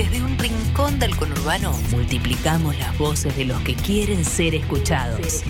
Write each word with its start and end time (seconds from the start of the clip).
Desde 0.00 0.24
un 0.24 0.38
rincón 0.38 0.98
del 0.98 1.14
conurbano 1.14 1.74
multiplicamos 1.90 2.74
las 2.78 2.96
voces 2.96 3.36
de 3.36 3.44
los 3.44 3.60
que 3.60 3.74
quieren 3.74 4.24
ser 4.24 4.54
escuchados. 4.54 5.44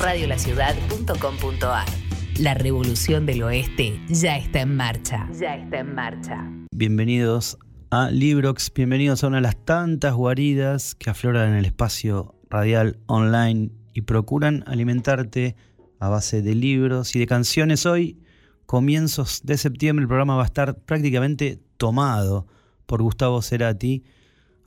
Radiolaciudad.com.ar 0.00 1.86
La 2.38 2.54
revolución 2.54 3.26
del 3.26 3.42
oeste 3.42 4.00
ya 4.08 4.38
está 4.38 4.62
en 4.62 4.76
marcha. 4.76 5.28
Ya 5.38 5.56
está 5.56 5.80
en 5.80 5.94
marcha. 5.94 6.50
Bienvenidos 6.74 7.58
a 7.90 8.10
Librox, 8.10 8.72
bienvenidos 8.72 9.22
a 9.22 9.26
una 9.26 9.36
de 9.36 9.42
las 9.42 9.62
tantas 9.62 10.14
guaridas 10.14 10.94
que 10.94 11.10
afloran 11.10 11.50
en 11.50 11.56
el 11.56 11.66
espacio 11.66 12.34
radial 12.48 12.98
online 13.04 13.72
y 13.92 14.00
procuran 14.00 14.64
alimentarte 14.66 15.54
a 16.00 16.08
base 16.08 16.40
de 16.40 16.54
libros 16.54 17.14
y 17.14 17.18
de 17.18 17.26
canciones. 17.26 17.84
Hoy, 17.84 18.18
comienzos 18.64 19.42
de 19.44 19.58
septiembre, 19.58 20.04
el 20.04 20.08
programa 20.08 20.34
va 20.34 20.44
a 20.44 20.46
estar 20.46 20.78
prácticamente 20.78 21.60
tomado 21.76 22.46
por 22.86 23.02
Gustavo 23.02 23.42
Cerati, 23.42 24.04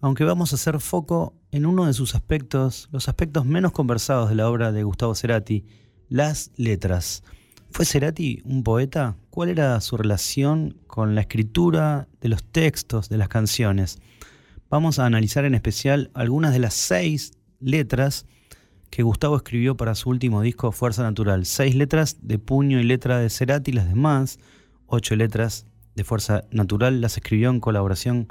aunque 0.01 0.23
vamos 0.23 0.51
a 0.51 0.55
hacer 0.55 0.79
foco 0.79 1.33
en 1.51 1.65
uno 1.65 1.85
de 1.85 1.93
sus 1.93 2.15
aspectos, 2.15 2.89
los 2.91 3.09
aspectos 3.09 3.45
menos 3.45 3.71
conversados 3.71 4.29
de 4.29 4.35
la 4.35 4.49
obra 4.49 4.71
de 4.71 4.83
Gustavo 4.83 5.15
Cerati, 5.15 5.65
las 6.07 6.51
letras. 6.55 7.23
¿Fue 7.71 7.85
Cerati 7.85 8.41
un 8.45 8.63
poeta? 8.63 9.15
¿Cuál 9.29 9.49
era 9.49 9.79
su 9.81 9.97
relación 9.97 10.77
con 10.87 11.15
la 11.15 11.21
escritura 11.21 12.07
de 12.21 12.29
los 12.29 12.43
textos 12.43 13.09
de 13.09 13.17
las 13.17 13.27
canciones? 13.27 13.99
Vamos 14.69 14.99
a 14.99 15.05
analizar 15.05 15.45
en 15.45 15.55
especial 15.55 16.11
algunas 16.13 16.53
de 16.53 16.59
las 16.59 16.73
seis 16.73 17.33
letras 17.59 18.25
que 18.89 19.03
Gustavo 19.03 19.35
escribió 19.35 19.77
para 19.77 19.95
su 19.95 20.09
último 20.09 20.41
disco 20.41 20.71
Fuerza 20.71 21.03
Natural. 21.03 21.45
Seis 21.45 21.75
letras 21.75 22.17
de 22.21 22.39
puño 22.39 22.79
y 22.79 22.83
letra 22.83 23.19
de 23.19 23.29
Cerati, 23.29 23.71
las 23.71 23.87
demás, 23.87 24.39
ocho 24.87 25.15
letras 25.15 25.65
de 25.95 26.03
Fuerza 26.03 26.43
Natural 26.51 27.01
las 27.01 27.17
escribió 27.17 27.49
en 27.49 27.59
colaboración 27.59 28.27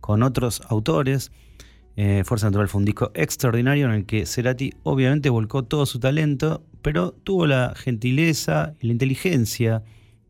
con 0.00 0.22
otros 0.22 0.62
autores. 0.68 1.32
Eh, 1.96 2.22
Fuerza 2.24 2.46
Natural 2.46 2.68
fue 2.68 2.80
un 2.80 2.84
disco 2.84 3.10
extraordinario 3.14 3.86
en 3.86 3.92
el 3.92 4.06
que 4.06 4.26
Cerati 4.26 4.72
obviamente 4.82 5.30
volcó 5.30 5.64
todo 5.64 5.86
su 5.86 5.98
talento, 5.98 6.62
pero 6.82 7.12
tuvo 7.12 7.46
la 7.46 7.74
gentileza 7.76 8.74
y 8.80 8.86
la 8.86 8.92
inteligencia 8.92 9.82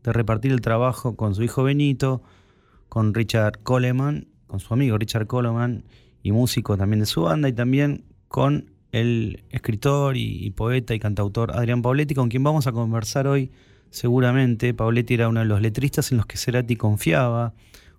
de 0.03 0.13
repartir 0.13 0.51
el 0.51 0.61
trabajo 0.61 1.15
con 1.15 1.35
su 1.35 1.43
hijo 1.43 1.63
Benito, 1.63 2.23
con 2.87 3.13
Richard 3.13 3.59
Coleman, 3.63 4.27
con 4.47 4.59
su 4.59 4.73
amigo 4.73 4.97
Richard 4.97 5.27
Coleman 5.27 5.83
y 6.23 6.31
músico 6.31 6.75
también 6.77 7.01
de 7.01 7.05
su 7.05 7.21
banda, 7.21 7.49
y 7.49 7.53
también 7.53 8.03
con 8.27 8.71
el 8.91 9.43
escritor 9.51 10.17
y, 10.17 10.49
poeta 10.51 10.95
y 10.95 10.99
cantautor 10.99 11.51
Adrián 11.51 11.81
Pauletti, 11.81 12.15
con 12.15 12.29
quien 12.29 12.43
vamos 12.43 12.65
a 12.67 12.71
conversar 12.71 13.27
hoy 13.27 13.51
seguramente. 13.89 14.73
Pauletti 14.73 15.13
era 15.15 15.29
uno 15.29 15.39
de 15.41 15.45
los 15.45 15.61
letristas 15.61 16.11
en 16.11 16.17
los 16.17 16.25
que 16.25 16.37
Cerati 16.37 16.75
confiaba. 16.75 17.53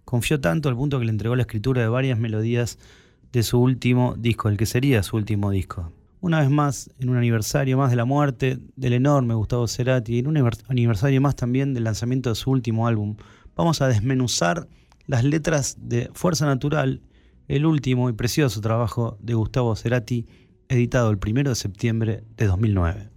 Confió 0.05 0.41
tanto 0.41 0.69
al 0.69 0.77
punto 0.77 0.99
que 0.99 1.05
le 1.05 1.11
entregó 1.11 1.37
la 1.37 1.43
escritura 1.43 1.83
de 1.83 1.89
varias 1.89 2.19
melodías 2.19 2.79
de 3.33 3.43
su 3.43 3.61
último 3.61 4.15
disco, 4.19 4.49
el 4.49 4.57
que 4.57 4.67
sería 4.67 5.03
su 5.03 5.17
último 5.17 5.51
disco. 5.51 5.93
Una 6.21 6.41
vez 6.41 6.51
más, 6.51 6.91
en 6.99 7.09
un 7.09 7.17
aniversario 7.17 7.79
más 7.79 7.91
de 7.91 7.97
la 7.97 8.05
muerte 8.05 8.59
del 8.77 8.93
enorme 8.93 9.35
Gustavo 9.35 9.67
Cerati, 9.67 10.19
en 10.19 10.27
un 10.27 10.51
aniversario 10.69 11.21
más 11.21 11.37
también 11.37 11.73
del 11.73 11.85
lanzamiento 11.85 12.29
de 12.29 12.35
su 12.35 12.51
último 12.51 12.87
álbum, 12.87 13.17
vamos 13.57 13.81
a 13.81 13.89
desmenuzar 13.89 14.69
las 15.07 15.25
letras 15.25 15.77
de 15.81 16.11
Fuerza 16.13 16.45
Natural, 16.45 17.01
el 17.49 17.67
último 17.67 18.11
y 18.11 18.13
precioso 18.13 18.61
trabajo 18.61 19.17
de 19.21 19.35
Gustavo 19.35 19.75
Cerati, 19.75 20.27
editado 20.69 21.11
el 21.11 21.19
1 21.25 21.49
de 21.49 21.55
septiembre 21.55 22.25
de 22.37 22.47
2009. 22.47 23.10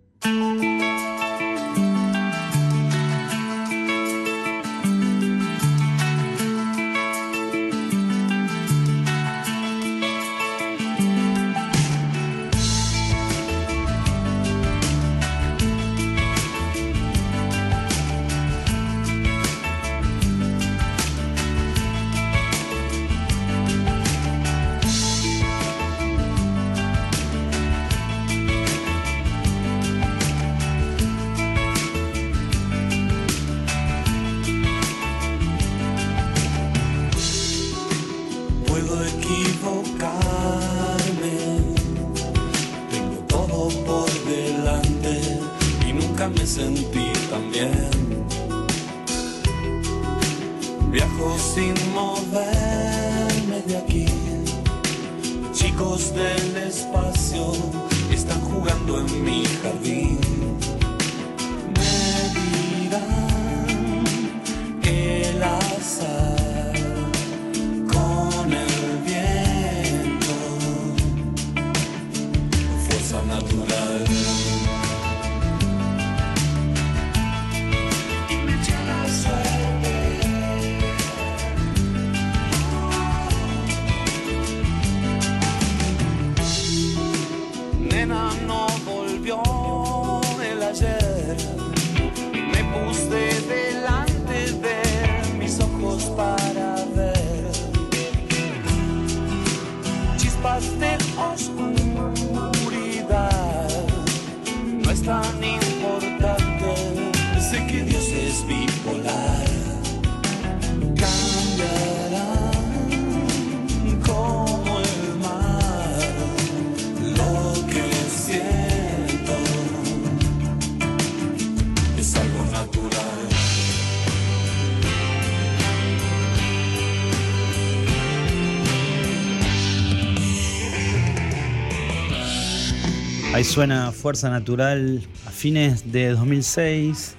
Suena 133.53 133.91
Fuerza 133.91 134.31
Natural. 134.31 134.99
A 135.27 135.29
fines 135.29 135.91
de 135.91 136.09
2006 136.09 137.15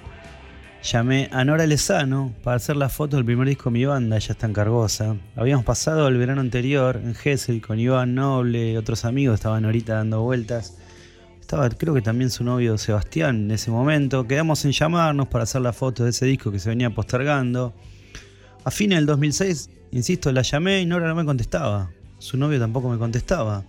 llamé 0.83 1.29
a 1.31 1.45
Nora 1.45 1.65
Lezano 1.65 2.33
para 2.43 2.57
hacer 2.57 2.75
la 2.75 2.89
foto 2.89 3.15
del 3.15 3.23
primer 3.23 3.47
disco 3.47 3.69
de 3.69 3.73
mi 3.75 3.85
banda, 3.85 4.17
ella 4.17 4.33
está 4.33 4.45
en 4.45 4.51
Cargosa. 4.51 5.15
Habíamos 5.37 5.63
pasado 5.63 6.09
el 6.09 6.17
verano 6.17 6.41
anterior 6.41 6.99
en 7.01 7.15
Gessel 7.15 7.61
con 7.61 7.79
Iván 7.79 8.15
Noble, 8.15 8.73
y 8.73 8.75
otros 8.75 9.05
amigos, 9.05 9.35
estaban 9.35 9.63
ahorita 9.63 9.93
dando 9.93 10.23
vueltas. 10.23 10.77
Estaba 11.39 11.69
creo 11.69 11.93
que 11.93 12.01
también 12.01 12.29
su 12.29 12.43
novio 12.43 12.77
Sebastián 12.77 13.45
en 13.45 13.51
ese 13.51 13.71
momento. 13.71 14.27
Quedamos 14.27 14.65
en 14.65 14.73
llamarnos 14.73 15.29
para 15.29 15.45
hacer 15.45 15.61
la 15.61 15.71
foto 15.71 16.03
de 16.03 16.09
ese 16.09 16.25
disco 16.25 16.51
que 16.51 16.59
se 16.59 16.67
venía 16.67 16.89
postergando. 16.89 17.73
A 18.65 18.71
fines 18.71 18.97
del 18.97 19.05
2006, 19.05 19.69
insisto, 19.93 20.33
la 20.33 20.41
llamé 20.41 20.81
y 20.81 20.85
Nora 20.85 21.07
no 21.07 21.15
me 21.15 21.23
contestaba. 21.23 21.91
Su 22.19 22.35
novio 22.35 22.59
tampoco 22.59 22.89
me 22.89 22.97
contestaba. 22.97 23.63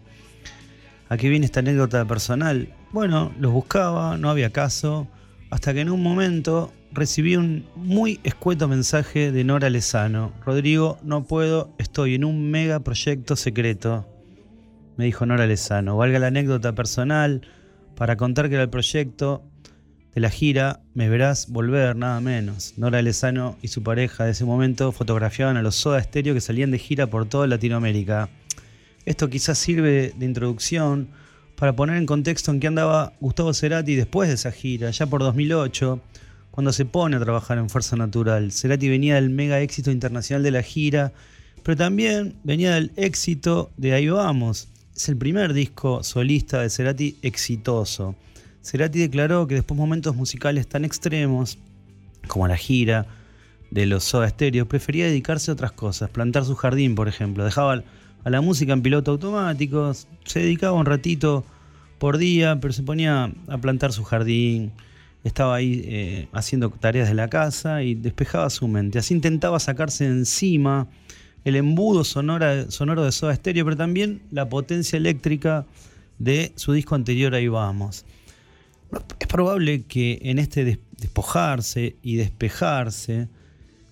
Aquí 1.09 1.29
viene 1.29 1.47
esta 1.47 1.61
anécdota 1.61 2.05
personal. 2.05 2.69
Bueno, 2.93 3.33
los 3.39 3.53
buscaba, 3.53 4.17
no 4.17 4.29
había 4.29 4.51
caso, 4.51 5.07
hasta 5.51 5.73
que 5.73 5.81
en 5.81 5.91
un 5.91 6.03
momento 6.03 6.73
recibí 6.93 7.37
un 7.37 7.65
muy 7.77 8.19
escueto 8.25 8.67
mensaje 8.69 9.31
de 9.31 9.45
Nora 9.45 9.71
Lezano. 9.71 10.33
Rodrigo, 10.45 10.99
no 11.03 11.25
puedo, 11.25 11.75
estoy 11.79 12.15
en 12.17 12.25
un 12.25 12.51
mega 12.51 12.81
proyecto 12.81 13.37
secreto. 13.37 14.09
Me 14.97 15.05
dijo 15.05 15.27
Nora 15.27 15.47
Lezano. 15.47 15.97
Valga 15.97 16.19
la 16.19 16.29
anécdota 16.29 16.75
personal 16.75 17.43
para 17.95 18.17
contar 18.17 18.49
que 18.49 18.55
era 18.55 18.65
el 18.65 18.71
proyecto 18.71 19.45
de 20.15 20.23
la 20.23 20.31
gira 20.31 20.81
Me 20.95 21.09
Verás 21.09 21.49
Volver, 21.51 21.95
nada 21.95 22.21
menos. 22.21 22.75
Nora 22.79 23.03
Lezano 23.03 23.59
y 23.63 23.69
su 23.69 23.83
pareja 23.83 24.25
de 24.25 24.31
ese 24.33 24.45
momento 24.45 24.91
fotografiaban 24.91 25.57
a 25.59 25.63
los 25.63 25.77
Soda 25.77 26.03
Stereo 26.03 26.35
que 26.35 26.41
salían 26.41 26.71
de 26.71 26.79
gira 26.79 27.07
por 27.07 27.29
toda 27.29 27.47
Latinoamérica. 27.47 28.31
Esto 29.07 29.31
quizás 29.31 29.57
sirve 29.57 30.13
de 30.17 30.27
introducción 30.27 31.09
para 31.55 31.77
poner 31.77 31.97
en 31.97 32.07
contexto 32.07 32.51
en 32.51 32.59
qué 32.59 32.67
andaba 32.67 33.13
Gustavo 33.21 33.55
Cerati 33.55 33.95
después 33.95 34.29
de 34.29 34.35
esa 34.35 34.51
gira, 34.51 34.91
ya 34.91 35.07
por 35.07 35.23
2008, 35.23 36.01
cuando 36.51 36.73
se 36.73 36.87
pone 36.87 37.15
a 37.15 37.21
trabajar 37.21 37.59
en 37.59 37.71
Fuerza 37.71 37.95
Natural. 37.95 38.51
Cerati 38.51 38.89
venía 38.89 39.15
del 39.15 39.31
mega 39.31 39.61
éxito 39.61 39.93
internacional 39.93 40.43
de 40.43 40.51
la 40.51 40.63
gira, 40.63 41.13
pero 41.63 41.77
también 41.77 42.35
venía 42.43 42.75
del 42.75 42.91
éxito 42.97 43.71
de 43.77 43.93
Ahí 43.93 44.09
Vamos. 44.09 44.69
Es 44.95 45.09
el 45.09 45.17
primer 45.17 45.53
disco 45.53 46.03
solista 46.03 46.61
de 46.61 46.69
Cerati 46.69 47.17
exitoso. 47.23 48.17
Cerati 48.61 48.99
declaró 48.99 49.47
que 49.47 49.55
después 49.55 49.77
de 49.77 49.83
momentos 49.83 50.17
musicales 50.17 50.67
tan 50.67 50.85
extremos, 50.85 51.59
como 52.27 52.49
la 52.49 52.57
gira 52.57 53.07
de 53.71 53.87
los 53.87 54.03
Soda 54.03 54.29
Stereo, 54.29 54.67
prefería 54.67 55.07
dedicarse 55.07 55.53
a 55.53 55.55
otras 55.55 55.71
cosas, 55.71 56.11
plantar 56.11 56.45
su 56.45 56.57
jardín, 56.57 56.97
por 56.97 57.07
ejemplo. 57.07 57.45
Dejaba 57.45 57.85
a 58.27 58.31
la 58.31 58.41
música 58.41 58.73
en 58.73 58.83
piloto 58.83 59.13
automático, 59.13 59.93
se 60.25 60.41
dedicaba 60.41 60.73
un 60.73 60.85
ratito 60.85 61.45
por 61.99 62.19
día, 62.19 62.59
pero 62.61 62.73
se 62.73 62.83
ponía 62.83 63.33
a 63.47 63.59
plantar 63.59 63.93
su 63.93 64.03
jardín, 64.03 64.73
estaba 65.23 65.55
ahí 65.55 65.85
eh, 65.85 66.29
haciendo 66.33 66.71
tareas 66.71 67.07
de 67.09 67.15
la 67.15 67.29
casa 67.29 67.85
y 67.85 67.95
despejaba 67.95 68.51
su 68.51 68.67
mente. 68.67 68.99
Así 68.99 69.15
intentaba 69.15 69.61
sacarse 69.61 70.07
encima 70.07 70.89
el 71.45 71.55
embudo 71.55 72.03
sonoro 72.03 73.05
de 73.05 73.13
Soda 73.13 73.33
Stereo, 73.33 73.65
pero 73.65 73.77
también 73.77 74.23
la 74.33 74.49
potencia 74.49 74.97
eléctrica 74.97 75.65
de 76.19 76.51
su 76.57 76.73
disco 76.73 76.97
anterior, 76.97 77.33
Ahí 77.33 77.47
Vamos. 77.47 78.05
Es 79.21 79.29
probable 79.29 79.85
que 79.85 80.19
en 80.23 80.41
este 80.41 80.81
despojarse 80.99 81.95
y 82.03 82.17
despejarse, 82.17 83.29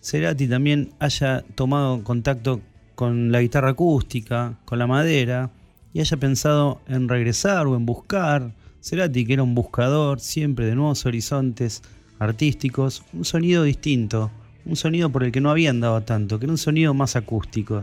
Cerati 0.03 0.49
también 0.49 0.93
haya 0.99 1.45
tomado 1.55 2.03
contacto 2.03 2.61
con 2.95 3.33
la 3.33 3.41
guitarra 3.41 3.71
acústica, 3.71 4.59
con 4.65 4.79
la 4.79 4.87
madera, 4.87 5.51
y 5.93 6.01
haya 6.01 6.17
pensado 6.17 6.81
en 6.89 7.09
regresar 7.09 7.67
o 7.67 7.77
en 7.77 7.87
buscar. 7.87 8.53
Cerati, 8.81 9.25
que 9.25 9.33
era 9.33 9.43
un 9.43 9.55
buscador 9.55 10.21
siempre 10.21 10.67
de 10.67 10.75
nuevos 10.75 11.07
horizontes 11.07 11.83
artísticos, 12.19 13.03
un 13.13 13.25
sonido 13.25 13.63
distinto, 13.63 14.31
un 14.67 14.77
sonido 14.77 15.11
por 15.11 15.25
el 15.25 15.33
que 15.33 15.41
no 15.41 15.51
había 15.51 15.71
andado 15.71 16.03
tanto, 16.03 16.39
que 16.39 16.47
era 16.47 16.53
un 16.53 16.59
sonido 16.59 16.93
más 16.95 17.17
acústico. 17.17 17.83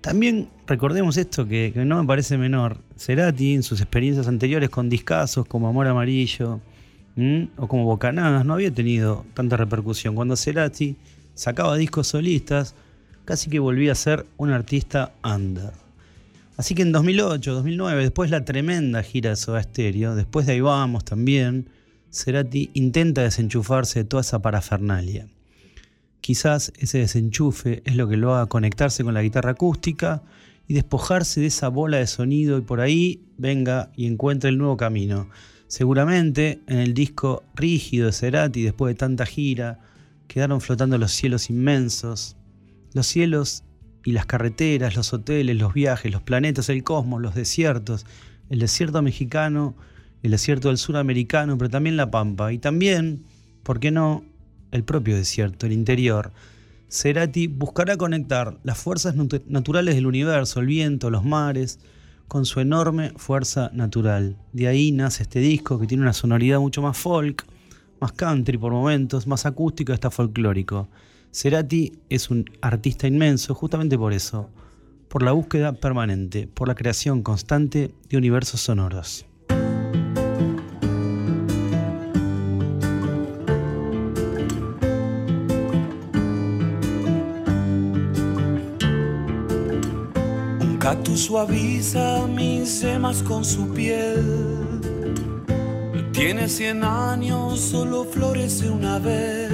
También 0.00 0.50
recordemos 0.66 1.16
esto 1.16 1.48
que, 1.48 1.72
no 1.74 2.00
me 2.00 2.06
parece 2.06 2.36
menor. 2.36 2.76
Cerati, 2.96 3.54
en 3.54 3.62
sus 3.62 3.80
experiencias 3.80 4.28
anteriores 4.28 4.68
con 4.68 4.90
discazos 4.90 5.46
como 5.46 5.66
Amor 5.66 5.86
Amarillo 5.86 6.60
o 7.56 7.66
como 7.68 7.84
Bocanadas, 7.84 8.44
no 8.44 8.54
había 8.54 8.70
tenido 8.70 9.24
tanta 9.32 9.56
repercusión. 9.56 10.14
Cuando 10.14 10.36
Cerati 10.36 10.96
sacaba 11.34 11.76
discos 11.76 12.08
solistas, 12.08 12.74
casi 13.24 13.50
que 13.50 13.58
volvía 13.58 13.92
a 13.92 13.96
ser 13.96 14.26
un 14.36 14.50
artista 14.50 15.12
under. 15.24 15.72
Así 16.56 16.74
que 16.74 16.82
en 16.82 16.92
2008, 16.92 17.52
2009, 17.52 18.02
después 18.02 18.30
de 18.30 18.38
la 18.38 18.44
tremenda 18.44 19.02
gira 19.02 19.30
de 19.30 19.36
Soda 19.36 19.62
Stereo, 19.62 20.14
después 20.14 20.46
de 20.46 20.52
ahí 20.52 20.60
vamos 20.60 21.04
también, 21.04 21.68
Cerati 22.12 22.70
intenta 22.74 23.22
desenchufarse 23.22 24.00
de 24.00 24.04
toda 24.04 24.20
esa 24.20 24.40
parafernalia. 24.40 25.26
Quizás 26.20 26.72
ese 26.78 26.98
desenchufe 26.98 27.82
es 27.84 27.96
lo 27.96 28.08
que 28.08 28.16
lo 28.16 28.34
haga 28.34 28.46
conectarse 28.46 29.02
con 29.02 29.14
la 29.14 29.22
guitarra 29.22 29.50
acústica 29.50 30.22
y 30.68 30.74
despojarse 30.74 31.40
de 31.40 31.48
esa 31.48 31.68
bola 31.68 31.98
de 31.98 32.06
sonido 32.06 32.56
y 32.56 32.62
por 32.62 32.80
ahí 32.80 33.20
venga 33.36 33.90
y 33.96 34.06
encuentre 34.06 34.48
el 34.50 34.58
nuevo 34.58 34.76
camino. 34.76 35.28
Seguramente 35.66 36.60
en 36.68 36.78
el 36.78 36.94
disco 36.94 37.42
rígido 37.54 38.06
de 38.06 38.12
Cerati, 38.12 38.62
después 38.62 38.94
de 38.94 38.98
tanta 38.98 39.26
gira, 39.26 39.80
quedaron 40.28 40.60
flotando 40.60 40.98
los 40.98 41.12
cielos 41.12 41.50
inmensos, 41.50 42.36
los 42.94 43.06
cielos 43.06 43.64
y 44.04 44.12
las 44.12 44.24
carreteras, 44.24 44.96
los 44.96 45.12
hoteles, 45.12 45.56
los 45.56 45.74
viajes, 45.74 46.10
los 46.10 46.22
planetas, 46.22 46.68
el 46.70 46.82
cosmos, 46.82 47.20
los 47.20 47.34
desiertos, 47.34 48.06
el 48.48 48.60
desierto 48.60 49.02
mexicano, 49.02 49.74
el 50.22 50.30
desierto 50.30 50.68
del 50.68 50.78
sur 50.78 50.96
americano, 50.96 51.58
pero 51.58 51.68
también 51.68 51.98
la 51.98 52.10
pampa. 52.10 52.52
Y 52.52 52.58
también, 52.58 53.24
¿por 53.62 53.80
qué 53.80 53.90
no?, 53.90 54.24
el 54.70 54.84
propio 54.84 55.16
desierto, 55.16 55.66
el 55.66 55.72
interior. 55.72 56.32
Cerati 56.88 57.46
buscará 57.46 57.96
conectar 57.96 58.58
las 58.64 58.78
fuerzas 58.78 59.14
naturales 59.46 59.94
del 59.94 60.06
universo, 60.06 60.60
el 60.60 60.66
viento, 60.66 61.10
los 61.10 61.24
mares, 61.24 61.78
con 62.28 62.44
su 62.46 62.60
enorme 62.60 63.12
fuerza 63.16 63.70
natural. 63.72 64.36
De 64.52 64.66
ahí 64.66 64.92
nace 64.92 65.22
este 65.22 65.40
disco 65.40 65.78
que 65.78 65.86
tiene 65.86 66.02
una 66.02 66.12
sonoridad 66.12 66.58
mucho 66.58 66.82
más 66.82 66.96
folk, 66.96 67.44
más 68.00 68.12
country 68.12 68.58
por 68.58 68.72
momentos, 68.72 69.26
más 69.26 69.46
acústico 69.46 69.92
hasta 69.92 70.10
folclórico. 70.10 70.88
Cerati 71.34 71.98
es 72.10 72.30
un 72.30 72.44
artista 72.60 73.08
inmenso 73.08 73.56
justamente 73.56 73.98
por 73.98 74.12
eso, 74.12 74.50
por 75.08 75.24
la 75.24 75.32
búsqueda 75.32 75.72
permanente, 75.72 76.46
por 76.46 76.68
la 76.68 76.76
creación 76.76 77.24
constante 77.24 77.92
de 78.08 78.16
universos 78.16 78.60
sonoros. 78.60 79.26
Un 90.60 90.76
cactus 90.78 91.22
suaviza 91.22 92.28
mis 92.28 92.68
semas 92.70 93.24
con 93.24 93.44
su 93.44 93.74
piel. 93.74 94.22
Tiene 96.12 96.48
cien 96.48 96.84
años, 96.84 97.58
solo 97.58 98.04
florece 98.04 98.70
una 98.70 99.00
vez 99.00 99.50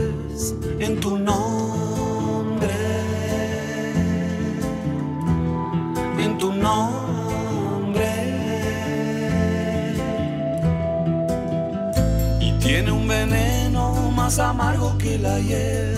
en 0.79 1.01
tu 1.01 1.19
nombre, 1.19 1.60
nombre. 6.71 8.11
Y 12.41 12.53
tiene 12.65 12.91
un 12.93 13.07
veneno 13.09 14.11
más 14.19 14.39
amargo 14.39 14.97
que 14.99 15.19
la 15.19 15.39
hiel. 15.41 15.97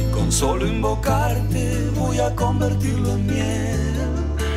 Y 0.00 0.04
con 0.14 0.32
solo 0.32 0.66
invocarte 0.66 1.90
voy 2.00 2.18
a 2.18 2.34
convertirlo 2.34 3.12
en 3.16 3.26
miel, 3.26 3.94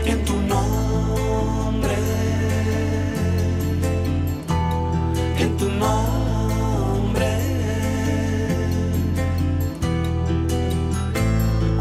en 0.05 0.19
tu 0.25 0.35
nombre, 0.53 1.97
en 5.43 5.57
tu 5.59 5.69
nombre. 5.85 7.31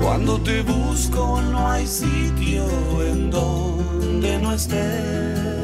Cuando 0.00 0.32
te 0.40 0.62
busco 0.62 0.85
no 0.96 1.68
hay 1.68 1.86
sitio 1.86 2.66
en 3.02 3.30
donde 3.30 4.38
no 4.38 4.52
estés. 4.52 5.55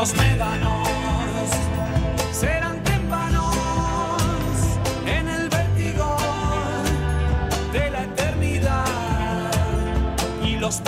Los 0.00 0.14
médanos. 0.14 0.88
Serán 2.32 2.82
témpanos 2.84 3.54
en 5.06 5.28
el 5.28 5.48
vértigo 5.50 6.16
de 7.70 7.90
la 7.90 8.04
eternidad. 8.04 8.86
Y 10.42 10.56
los 10.56 10.80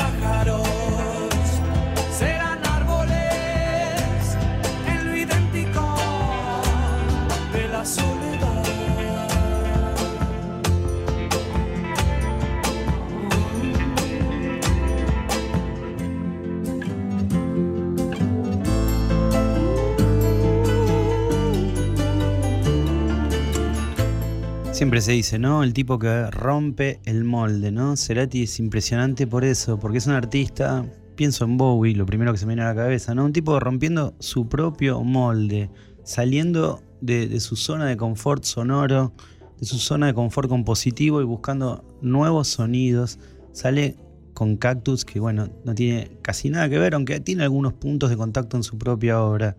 Siempre 24.83 25.01
se 25.01 25.13
dice, 25.13 25.39
¿no? 25.39 25.63
El 25.63 25.75
tipo 25.75 25.97
que 25.97 26.29
rompe 26.33 26.99
el 27.05 27.23
molde, 27.23 27.71
¿no? 27.71 27.97
Cerati 27.97 28.43
es 28.43 28.59
impresionante 28.59 29.29
por 29.29 29.45
eso, 29.45 29.79
porque 29.79 29.99
es 29.99 30.09
un 30.09 30.15
artista, 30.15 30.85
pienso 31.15 31.45
en 31.45 31.57
Bowie, 31.57 31.95
lo 31.95 32.05
primero 32.05 32.33
que 32.33 32.39
se 32.39 32.47
me 32.47 32.55
viene 32.55 32.63
a 32.63 32.75
la 32.75 32.75
cabeza, 32.75 33.15
¿no? 33.15 33.25
Un 33.25 33.33
tipo 33.33 33.61
rompiendo 33.61 34.13
su 34.19 34.49
propio 34.49 35.01
molde, 35.05 35.71
saliendo 36.03 36.83
de, 37.01 37.29
de 37.29 37.39
su 37.39 37.55
zona 37.55 37.87
de 37.87 37.97
confort 37.97 38.43
sonoro, 38.43 39.13
de 39.61 39.67
su 39.67 39.79
zona 39.79 40.09
de 40.09 40.15
confort 40.15 40.49
compositivo 40.49 41.21
y 41.21 41.25
buscando 41.27 41.85
nuevos 42.01 42.49
sonidos. 42.49 43.21
Sale 43.53 43.95
con 44.35 44.57
Cactus, 44.57 45.05
que 45.05 45.21
bueno, 45.21 45.49
no 45.65 45.77
tiene 45.77 46.11
casi 46.23 46.51
nada 46.51 46.69
que 46.69 46.81
ver, 46.81 46.95
aunque 46.95 47.21
tiene 47.21 47.45
algunos 47.45 47.73
puntos 47.73 48.11
de 48.11 48.17
contacto 48.17 48.57
en 48.57 48.65
su 48.65 48.79
propia 48.79 49.23
obra. 49.23 49.57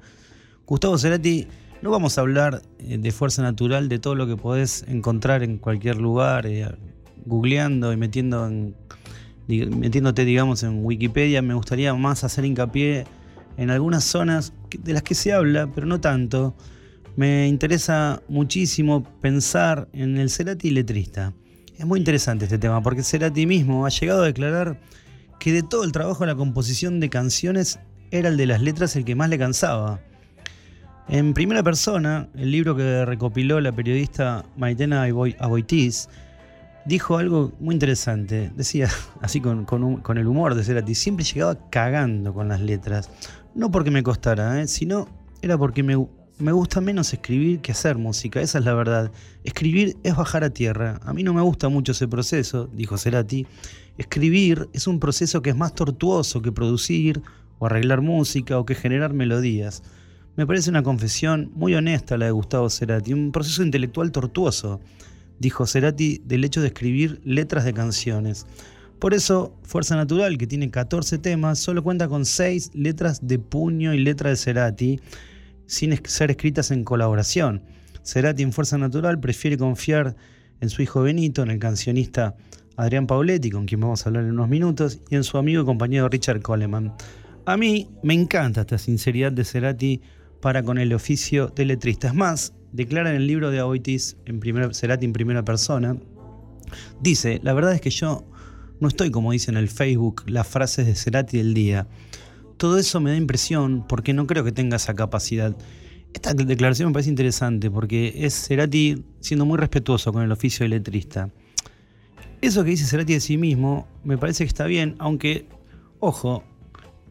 Gustavo 0.65 0.97
Cerati, 0.97 1.47
no 1.83 1.91
vamos 1.91 2.17
a 2.17 2.21
hablar 2.21 2.61
eh, 2.79 2.97
de 2.97 3.11
fuerza 3.11 3.41
natural, 3.41 3.89
de 3.89 3.99
todo 3.99 4.15
lo 4.15 4.25
que 4.25 4.37
podés 4.37 4.85
encontrar 4.87 5.43
en 5.43 5.57
cualquier 5.57 5.97
lugar, 5.97 6.45
eh, 6.47 6.65
googleando 7.25 7.91
y 7.91 7.97
metiendo 7.97 8.47
en, 8.47 8.73
metiéndote, 9.47 10.23
digamos, 10.23 10.63
en 10.63 10.85
Wikipedia. 10.85 11.41
Me 11.41 11.53
gustaría 11.53 11.93
más 11.93 12.23
hacer 12.23 12.45
hincapié 12.45 13.03
en 13.57 13.69
algunas 13.69 14.05
zonas 14.05 14.53
de 14.79 14.93
las 14.93 15.03
que 15.03 15.13
se 15.13 15.33
habla, 15.33 15.69
pero 15.75 15.85
no 15.85 15.99
tanto. 15.99 16.55
Me 17.17 17.49
interesa 17.49 18.23
muchísimo 18.29 19.03
pensar 19.19 19.89
en 19.91 20.17
el 20.17 20.29
Cerati 20.29 20.71
letrista. 20.71 21.33
Es 21.77 21.85
muy 21.85 21.99
interesante 21.99 22.45
este 22.45 22.57
tema 22.57 22.81
porque 22.81 23.03
Cerati 23.03 23.45
mismo 23.45 23.85
ha 23.85 23.89
llegado 23.89 24.23
a 24.23 24.27
declarar 24.27 24.79
que 25.37 25.51
de 25.51 25.63
todo 25.63 25.83
el 25.83 25.91
trabajo 25.91 26.21
de 26.21 26.27
la 26.27 26.35
composición 26.35 27.01
de 27.01 27.09
canciones 27.09 27.77
era 28.09 28.29
el 28.29 28.37
de 28.37 28.45
las 28.45 28.61
letras 28.61 28.95
el 28.95 29.03
que 29.03 29.15
más 29.15 29.29
le 29.29 29.37
cansaba. 29.37 29.99
En 31.09 31.33
primera 31.33 31.61
persona, 31.63 32.29
el 32.35 32.51
libro 32.51 32.75
que 32.75 33.05
recopiló 33.05 33.59
la 33.59 33.71
periodista 33.73 34.45
Maitena 34.55 35.03
Aboitiz 35.03 36.07
dijo 36.85 37.17
algo 37.17 37.51
muy 37.59 37.75
interesante. 37.75 38.51
Decía, 38.55 38.89
así 39.21 39.41
con, 39.41 40.17
el 40.17 40.27
humor 40.27 40.55
de 40.55 40.63
Cerati, 40.63 40.95
siempre 40.95 41.25
llegaba 41.25 41.57
cagando 41.69 42.33
con 42.33 42.47
las 42.47 42.61
letras. 42.61 43.09
No 43.53 43.69
porque 43.69 43.91
me 43.91 44.01
costara, 44.01 44.61
¿eh? 44.61 44.67
sino 44.67 45.07
era 45.41 45.57
porque 45.57 45.83
me, 45.83 46.07
me 46.39 46.51
gusta 46.51 46.81
menos 46.81 47.11
escribir 47.13 47.59
que 47.59 47.73
hacer 47.73 47.97
música, 47.97 48.41
esa 48.41 48.59
es 48.59 48.65
la 48.65 48.73
verdad. 48.73 49.11
Escribir 49.43 49.97
es 50.03 50.15
bajar 50.15 50.43
a 50.43 50.49
tierra. 50.51 50.99
A 51.03 51.13
mí 51.13 51.23
no 51.23 51.33
me 51.33 51.41
gusta 51.41 51.69
mucho 51.69 51.91
ese 51.91 52.07
proceso, 52.07 52.69
dijo 52.73 52.97
Cerati. 52.97 53.45
Escribir 53.97 54.69
es 54.73 54.87
un 54.87 54.99
proceso 54.99 55.41
que 55.41 55.51
es 55.51 55.55
más 55.55 55.75
tortuoso 55.75 56.41
que 56.41 56.51
producir 56.51 57.21
o 57.59 57.65
arreglar 57.65 58.01
música 58.01 58.57
o 58.57 58.65
que 58.65 58.73
generar 58.73 59.13
melodías. 59.13 59.83
Me 60.35 60.47
parece 60.47 60.71
una 60.71 60.81
confesión 60.81 61.51
muy 61.53 61.75
honesta 61.75 62.17
la 62.17 62.25
de 62.25 62.31
Gustavo 62.31 62.67
Cerati, 62.67 63.13
un 63.13 63.31
proceso 63.31 63.61
intelectual 63.61 64.11
tortuoso, 64.11 64.81
dijo 65.37 65.67
Cerati, 65.67 66.23
del 66.25 66.43
hecho 66.43 66.59
de 66.59 66.67
escribir 66.67 67.21
letras 67.23 67.65
de 67.65 67.73
canciones. 67.73 68.47
Por 68.97 69.13
eso, 69.13 69.55
Fuerza 69.61 69.95
Natural, 69.95 70.39
que 70.39 70.47
tiene 70.47 70.71
14 70.71 71.19
temas, 71.19 71.59
solo 71.59 71.83
cuenta 71.83 72.07
con 72.07 72.25
6 72.25 72.71
letras 72.73 73.27
de 73.27 73.37
puño 73.37 73.93
y 73.93 73.99
letra 73.99 74.31
de 74.31 74.35
Cerati, 74.35 74.99
sin 75.67 75.95
ser 76.07 76.31
escritas 76.31 76.71
en 76.71 76.83
colaboración. 76.83 77.61
Cerati 78.03 78.41
en 78.41 78.53
Fuerza 78.53 78.79
Natural 78.79 79.19
prefiere 79.19 79.55
confiar 79.55 80.15
en 80.61 80.69
su 80.69 80.81
hijo 80.81 81.03
Benito, 81.03 81.43
en 81.43 81.51
el 81.51 81.59
cancionista 81.59 82.35
Adrián 82.75 83.05
Pauletti, 83.05 83.51
con 83.51 83.67
quien 83.67 83.81
vamos 83.81 84.03
a 84.03 84.09
hablar 84.09 84.23
en 84.23 84.31
unos 84.31 84.49
minutos, 84.49 84.99
y 85.11 85.15
en 85.15 85.23
su 85.23 85.37
amigo 85.37 85.61
y 85.61 85.65
compañero 85.65 86.09
Richard 86.09 86.41
Coleman. 86.41 86.91
A 87.45 87.55
mí 87.55 87.89
me 88.01 88.15
encanta 88.15 88.61
esta 88.61 88.79
sinceridad 88.79 89.31
de 89.31 89.45
Cerati 89.45 90.01
para 90.43 90.61
con 90.61 90.77
el 90.77 90.91
oficio 90.93 91.47
de 91.47 91.63
letrista. 91.63 92.09
Es 92.09 92.13
más, 92.13 92.53
declara 92.73 93.11
en 93.11 93.15
el 93.15 93.27
libro 93.27 93.49
de 93.49 93.59
Aboitis, 93.59 94.17
en 94.25 94.41
primer, 94.41 94.75
Cerati 94.75 95.05
en 95.05 95.13
primera 95.13 95.45
persona, 95.45 95.95
dice, 96.99 97.39
la 97.43 97.53
verdad 97.53 97.73
es 97.73 97.79
que 97.79 97.91
yo 97.91 98.25
no 98.81 98.89
estoy 98.89 99.09
como 99.09 99.31
dice 99.31 99.51
en 99.51 99.55
el 99.55 99.69
Facebook 99.69 100.23
las 100.27 100.45
frases 100.45 100.85
de 100.85 100.95
Cerati 100.95 101.37
del 101.37 101.53
día. 101.53 101.87
Todo 102.57 102.77
eso 102.77 102.99
me 102.99 103.11
da 103.11 103.15
impresión 103.15 103.85
porque 103.87 104.11
no 104.11 104.27
creo 104.27 104.43
que 104.43 104.51
tenga 104.51 104.75
esa 104.75 104.93
capacidad. 104.93 105.55
Esta 106.13 106.33
declaración 106.33 106.89
me 106.89 106.93
parece 106.93 107.09
interesante 107.09 107.71
porque 107.71 108.13
es 108.13 108.33
Cerati 108.33 109.01
siendo 109.21 109.45
muy 109.45 109.57
respetuoso 109.57 110.11
con 110.11 110.23
el 110.23 110.31
oficio 110.33 110.65
de 110.65 110.69
letrista. 110.71 111.29
Eso 112.41 112.65
que 112.65 112.71
dice 112.71 112.83
Cerati 112.83 113.13
de 113.13 113.21
sí 113.21 113.37
mismo 113.37 113.87
me 114.03 114.17
parece 114.17 114.43
que 114.43 114.49
está 114.49 114.65
bien, 114.65 114.97
aunque, 114.99 115.47
ojo, 116.01 116.43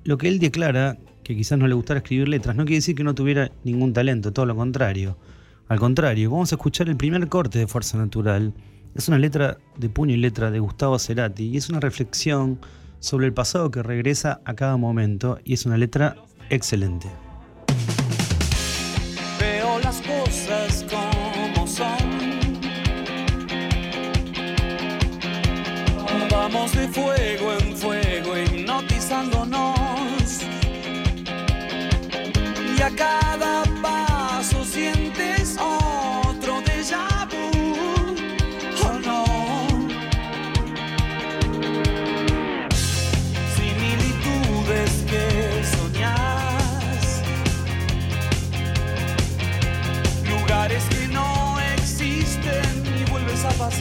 lo 0.04 0.18
que 0.18 0.28
él 0.28 0.38
declara 0.38 0.98
que 1.22 1.36
quizás 1.36 1.58
no 1.58 1.66
le 1.66 1.74
gustara 1.74 1.98
escribir 1.98 2.28
letras, 2.28 2.56
no 2.56 2.64
quiere 2.64 2.76
decir 2.76 2.94
que 2.94 3.04
no 3.04 3.14
tuviera 3.14 3.50
ningún 3.64 3.92
talento, 3.92 4.32
todo 4.32 4.46
lo 4.46 4.56
contrario. 4.56 5.16
Al 5.68 5.78
contrario, 5.78 6.30
vamos 6.30 6.52
a 6.52 6.56
escuchar 6.56 6.88
el 6.88 6.96
primer 6.96 7.28
corte 7.28 7.58
de 7.58 7.66
Fuerza 7.66 7.96
Natural. 7.96 8.52
Es 8.94 9.08
una 9.08 9.18
letra 9.18 9.58
de 9.78 9.88
puño 9.88 10.14
y 10.14 10.18
letra 10.18 10.50
de 10.50 10.58
Gustavo 10.58 10.98
Cerati 10.98 11.44
y 11.44 11.56
es 11.56 11.70
una 11.70 11.80
reflexión 11.80 12.58
sobre 13.00 13.26
el 13.26 13.32
pasado 13.32 13.70
que 13.70 13.82
regresa 13.82 14.40
a 14.44 14.54
cada 14.54 14.76
momento 14.76 15.38
y 15.44 15.54
es 15.54 15.64
una 15.64 15.78
letra 15.78 16.16
excelente. 16.50 17.08
Veo 19.40 19.78
las 19.80 20.02
cosas 20.02 20.84
como 20.90 21.66
son. 21.66 22.32
Vamos 26.30 26.72
de 26.72 26.88
fuego 26.88 27.52
en 27.54 27.76
fuego 27.76 28.38
hipnotizándonos 28.38 29.81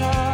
saw 0.02 0.31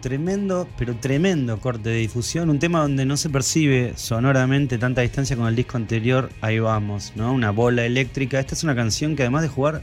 Tremendo, 0.00 0.68
pero 0.78 0.94
tremendo 0.94 1.58
corte 1.58 1.90
de 1.90 1.96
difusión, 1.96 2.48
un 2.48 2.58
tema 2.58 2.80
donde 2.80 3.04
no 3.04 3.16
se 3.16 3.28
percibe 3.28 3.92
sonoramente 3.96 4.78
tanta 4.78 5.00
distancia 5.00 5.36
con 5.36 5.46
el 5.46 5.56
disco 5.56 5.76
anterior, 5.76 6.30
ahí 6.40 6.60
vamos, 6.60 7.12
¿no? 7.16 7.32
Una 7.32 7.50
bola 7.50 7.84
eléctrica. 7.84 8.38
Esta 8.38 8.54
es 8.54 8.62
una 8.62 8.76
canción 8.76 9.16
que 9.16 9.24
además 9.24 9.42
de 9.42 9.48
jugar 9.48 9.82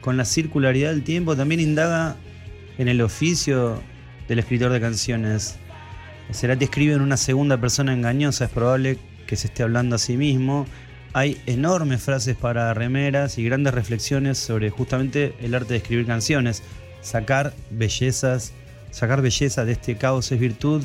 con 0.00 0.16
la 0.16 0.24
circularidad 0.24 0.90
del 0.90 1.02
tiempo, 1.02 1.36
también 1.36 1.60
indaga 1.60 2.16
en 2.78 2.88
el 2.88 3.02
oficio 3.02 3.82
del 4.28 4.38
escritor 4.38 4.70
de 4.70 4.80
canciones. 4.80 5.56
Cerati 6.32 6.64
escribe 6.64 6.94
en 6.94 7.02
una 7.02 7.16
segunda 7.16 7.60
persona 7.60 7.92
engañosa, 7.92 8.44
es 8.44 8.50
probable 8.50 8.96
que 9.26 9.36
se 9.36 9.48
esté 9.48 9.64
hablando 9.64 9.96
a 9.96 9.98
sí 9.98 10.16
mismo. 10.16 10.66
Hay 11.12 11.40
enormes 11.46 12.00
frases 12.00 12.36
para 12.36 12.72
remeras 12.74 13.38
y 13.38 13.44
grandes 13.44 13.74
reflexiones 13.74 14.38
sobre 14.38 14.70
justamente 14.70 15.34
el 15.40 15.54
arte 15.54 15.74
de 15.74 15.78
escribir 15.78 16.06
canciones, 16.06 16.62
sacar 17.02 17.52
bellezas 17.70 18.54
sacar 18.90 19.22
belleza 19.22 19.64
de 19.64 19.72
este 19.72 19.96
caos 19.96 20.30
es 20.32 20.40
virtud, 20.40 20.82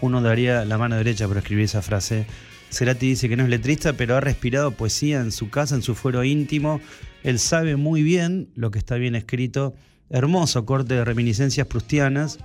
uno 0.00 0.20
daría 0.20 0.64
la 0.64 0.78
mano 0.78 0.96
derecha 0.96 1.26
para 1.26 1.40
escribir 1.40 1.64
esa 1.64 1.82
frase. 1.82 2.26
Cerati 2.70 3.08
dice 3.08 3.28
que 3.28 3.36
no 3.36 3.44
es 3.44 3.48
letrista, 3.48 3.94
pero 3.94 4.16
ha 4.16 4.20
respirado 4.20 4.72
poesía 4.72 5.20
en 5.20 5.32
su 5.32 5.50
casa, 5.50 5.74
en 5.74 5.82
su 5.82 5.94
fuero 5.94 6.24
íntimo. 6.24 6.80
Él 7.22 7.38
sabe 7.38 7.76
muy 7.76 8.02
bien 8.02 8.48
lo 8.54 8.70
que 8.70 8.78
está 8.78 8.96
bien 8.96 9.14
escrito. 9.14 9.74
Hermoso 10.10 10.66
corte 10.66 10.94
de 10.94 11.04
reminiscencias 11.04 11.66
prustianas. 11.66 12.38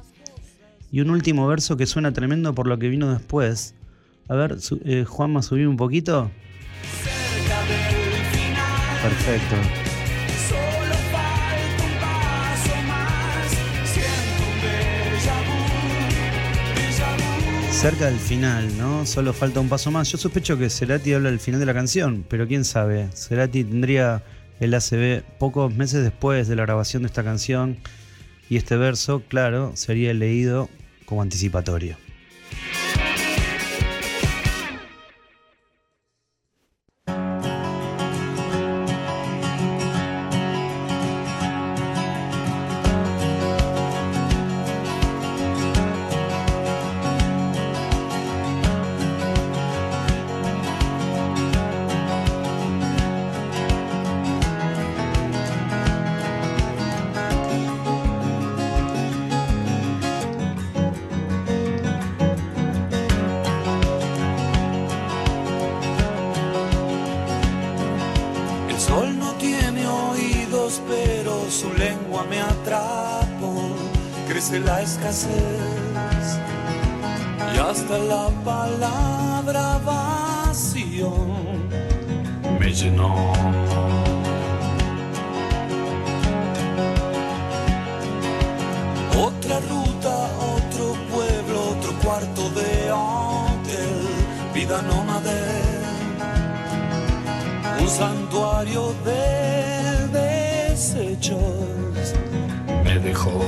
Y 0.91 1.01
un 1.01 1.09
último 1.09 1.47
verso 1.47 1.77
que 1.77 1.85
suena 1.85 2.11
tremendo 2.13 2.53
por 2.53 2.67
lo 2.67 2.77
que 2.77 2.89
vino 2.89 3.11
después. 3.11 3.75
A 4.27 4.35
ver, 4.35 4.57
eh, 4.85 5.05
Juanma, 5.07 5.41
subí 5.41 5.65
un 5.65 5.77
poquito. 5.77 6.31
Perfecto. 9.01 9.80
Cerca 17.81 18.05
del 18.05 18.19
final, 18.19 18.77
¿no? 18.77 19.07
Solo 19.07 19.33
falta 19.33 19.59
un 19.59 19.67
paso 19.67 19.89
más. 19.89 20.11
Yo 20.11 20.19
sospecho 20.19 20.55
que 20.55 20.69
Cerati 20.69 21.13
habla 21.13 21.31
del 21.31 21.39
final 21.39 21.59
de 21.59 21.65
la 21.65 21.73
canción, 21.73 22.23
pero 22.29 22.47
quién 22.47 22.63
sabe. 22.63 23.09
Cerati 23.15 23.63
tendría 23.63 24.21
el 24.59 24.75
ACB 24.75 25.23
pocos 25.39 25.73
meses 25.73 26.03
después 26.03 26.47
de 26.47 26.55
la 26.55 26.61
grabación 26.61 27.01
de 27.01 27.07
esta 27.07 27.23
canción 27.23 27.77
y 28.51 28.57
este 28.57 28.77
verso, 28.77 29.23
claro, 29.27 29.71
sería 29.73 30.13
leído 30.13 30.69
como 31.05 31.23
anticipatorio. 31.23 31.97
sol 68.81 69.17
no 69.19 69.31
tiene 69.33 69.85
oídos, 69.87 70.81
pero 70.87 71.33
su 71.49 71.71
lengua 71.73 72.23
me 72.29 72.39
atrapó. 72.41 73.53
Crece 74.27 74.59
la 74.59 74.81
escasez 74.81 76.25
y 77.53 77.57
hasta 77.59 77.97
la 77.97 78.27
palabra 78.43 79.79
vacío 79.85 81.11
me 82.59 82.73
llenó. 82.73 83.33
Otra 89.27 89.59
ruta, 89.71 90.15
otro 90.55 90.85
pueblo, 91.11 91.57
otro 91.75 91.91
cuarto 92.03 92.49
de 92.59 92.91
hotel, 92.91 93.95
vida 94.53 94.81
no 94.81 95.00
santuario 97.91 98.95
de 99.03 100.07
desechos 100.07 101.43
me 102.85 102.97
dejó. 102.99 103.43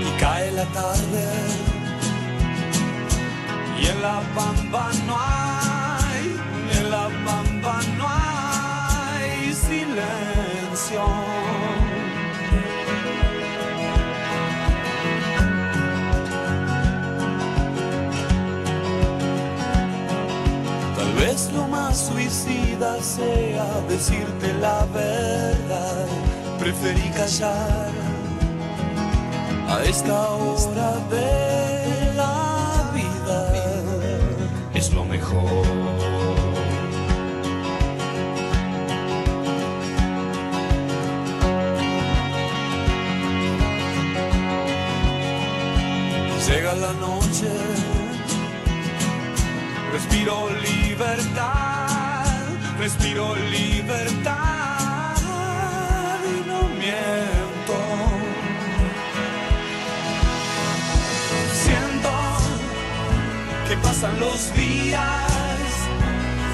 Y 0.00 0.20
cae 0.20 0.50
la 0.50 0.64
tarde 0.64 1.28
y 3.80 3.86
en 3.86 4.02
la 4.02 4.20
pampa 4.34 4.90
no 5.06 5.29
suicida 21.94 23.02
sea 23.02 23.66
decirte 23.88 24.52
la 24.54 24.84
verdad, 24.86 26.06
preferí 26.58 27.08
callar 27.10 27.90
a 29.68 29.82
esta 29.84 30.30
hora 30.30 30.92
de 31.10 32.12
la 32.14 32.90
vida. 32.94 33.52
Es 34.74 34.92
lo 34.92 35.04
mejor. 35.04 35.66
Llega 46.48 46.74
la 46.74 46.92
noche 46.94 48.09
Respiro 49.92 50.48
libertad, 50.62 52.24
respiro 52.78 53.34
libertad 53.34 55.16
y 56.24 56.48
no 56.48 56.68
miento. 56.78 57.76
Siento 61.52 62.10
que 63.68 63.76
pasan 63.78 64.20
los 64.20 64.54
días 64.54 65.26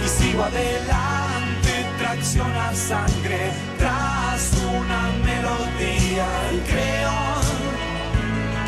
y 0.02 0.08
sigo 0.08 0.44
adelante, 0.44 1.86
tracciona 1.98 2.74
sangre 2.74 3.52
tras 3.78 4.52
una 4.62 5.10
melodía 5.24 6.26
y 6.54 6.58
creo 6.70 7.16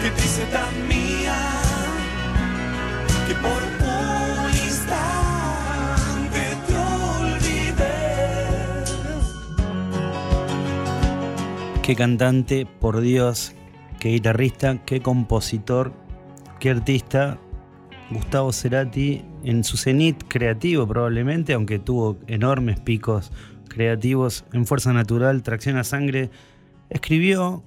que 0.02 0.10
te 0.10 0.28
tan 0.52 0.88
mía 0.88 1.36
que 3.26 3.34
por 3.34 3.67
Qué 11.88 11.96
cantante, 11.96 12.66
por 12.66 13.00
Dios, 13.00 13.54
qué 13.98 14.10
guitarrista, 14.10 14.84
qué 14.84 15.00
compositor, 15.00 15.94
qué 16.60 16.68
artista. 16.68 17.38
Gustavo 18.10 18.52
Cerati 18.52 19.24
en 19.42 19.64
su 19.64 19.78
cenit 19.78 20.22
creativo 20.28 20.86
probablemente, 20.86 21.54
aunque 21.54 21.78
tuvo 21.78 22.18
enormes 22.26 22.78
picos 22.78 23.32
creativos 23.68 24.44
en 24.52 24.66
Fuerza 24.66 24.92
Natural, 24.92 25.42
Tracción 25.42 25.78
a 25.78 25.84
Sangre, 25.84 26.28
escribió 26.90 27.64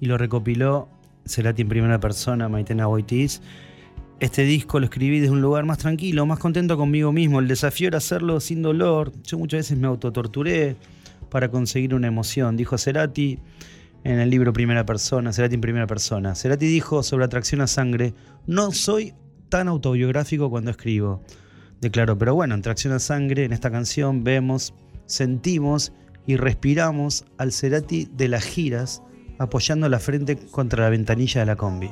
y 0.00 0.06
lo 0.06 0.16
recopiló 0.16 0.88
Cerati 1.26 1.60
en 1.60 1.68
primera 1.68 2.00
persona, 2.00 2.48
Maitena 2.48 2.86
Boitiz. 2.86 3.42
Este 4.18 4.44
disco 4.44 4.80
lo 4.80 4.86
escribí 4.86 5.20
desde 5.20 5.34
un 5.34 5.42
lugar 5.42 5.66
más 5.66 5.76
tranquilo, 5.76 6.24
más 6.24 6.38
contento 6.38 6.78
conmigo 6.78 7.12
mismo. 7.12 7.38
El 7.38 7.48
desafío 7.48 7.88
era 7.88 7.98
hacerlo 7.98 8.40
sin 8.40 8.62
dolor. 8.62 9.12
Yo 9.24 9.36
muchas 9.36 9.58
veces 9.58 9.76
me 9.76 9.88
autotorturé 9.88 10.76
para 11.32 11.50
conseguir 11.50 11.94
una 11.94 12.08
emoción, 12.08 12.58
dijo 12.58 12.76
Cerati 12.76 13.38
en 14.04 14.18
el 14.18 14.28
libro 14.28 14.52
Primera 14.52 14.84
Persona, 14.84 15.32
Cerati 15.32 15.54
en 15.54 15.62
Primera 15.62 15.86
Persona. 15.86 16.34
Cerati 16.34 16.66
dijo 16.66 17.02
sobre 17.02 17.24
atracción 17.24 17.62
a 17.62 17.66
sangre, 17.66 18.12
no 18.46 18.70
soy 18.70 19.14
tan 19.48 19.66
autobiográfico 19.66 20.50
cuando 20.50 20.70
escribo. 20.70 21.22
Declaró, 21.80 22.18
pero 22.18 22.34
bueno, 22.34 22.54
en 22.54 22.60
Tracción 22.60 22.92
a 22.92 22.98
Sangre, 22.98 23.44
en 23.44 23.52
esta 23.52 23.70
canción, 23.70 24.22
vemos, 24.24 24.74
sentimos 25.06 25.94
y 26.26 26.36
respiramos 26.36 27.24
al 27.38 27.50
Cerati 27.50 28.08
de 28.12 28.28
las 28.28 28.44
giras 28.44 29.02
apoyando 29.38 29.88
la 29.88 30.00
frente 30.00 30.36
contra 30.36 30.84
la 30.84 30.90
ventanilla 30.90 31.40
de 31.40 31.46
la 31.46 31.56
combi. 31.56 31.90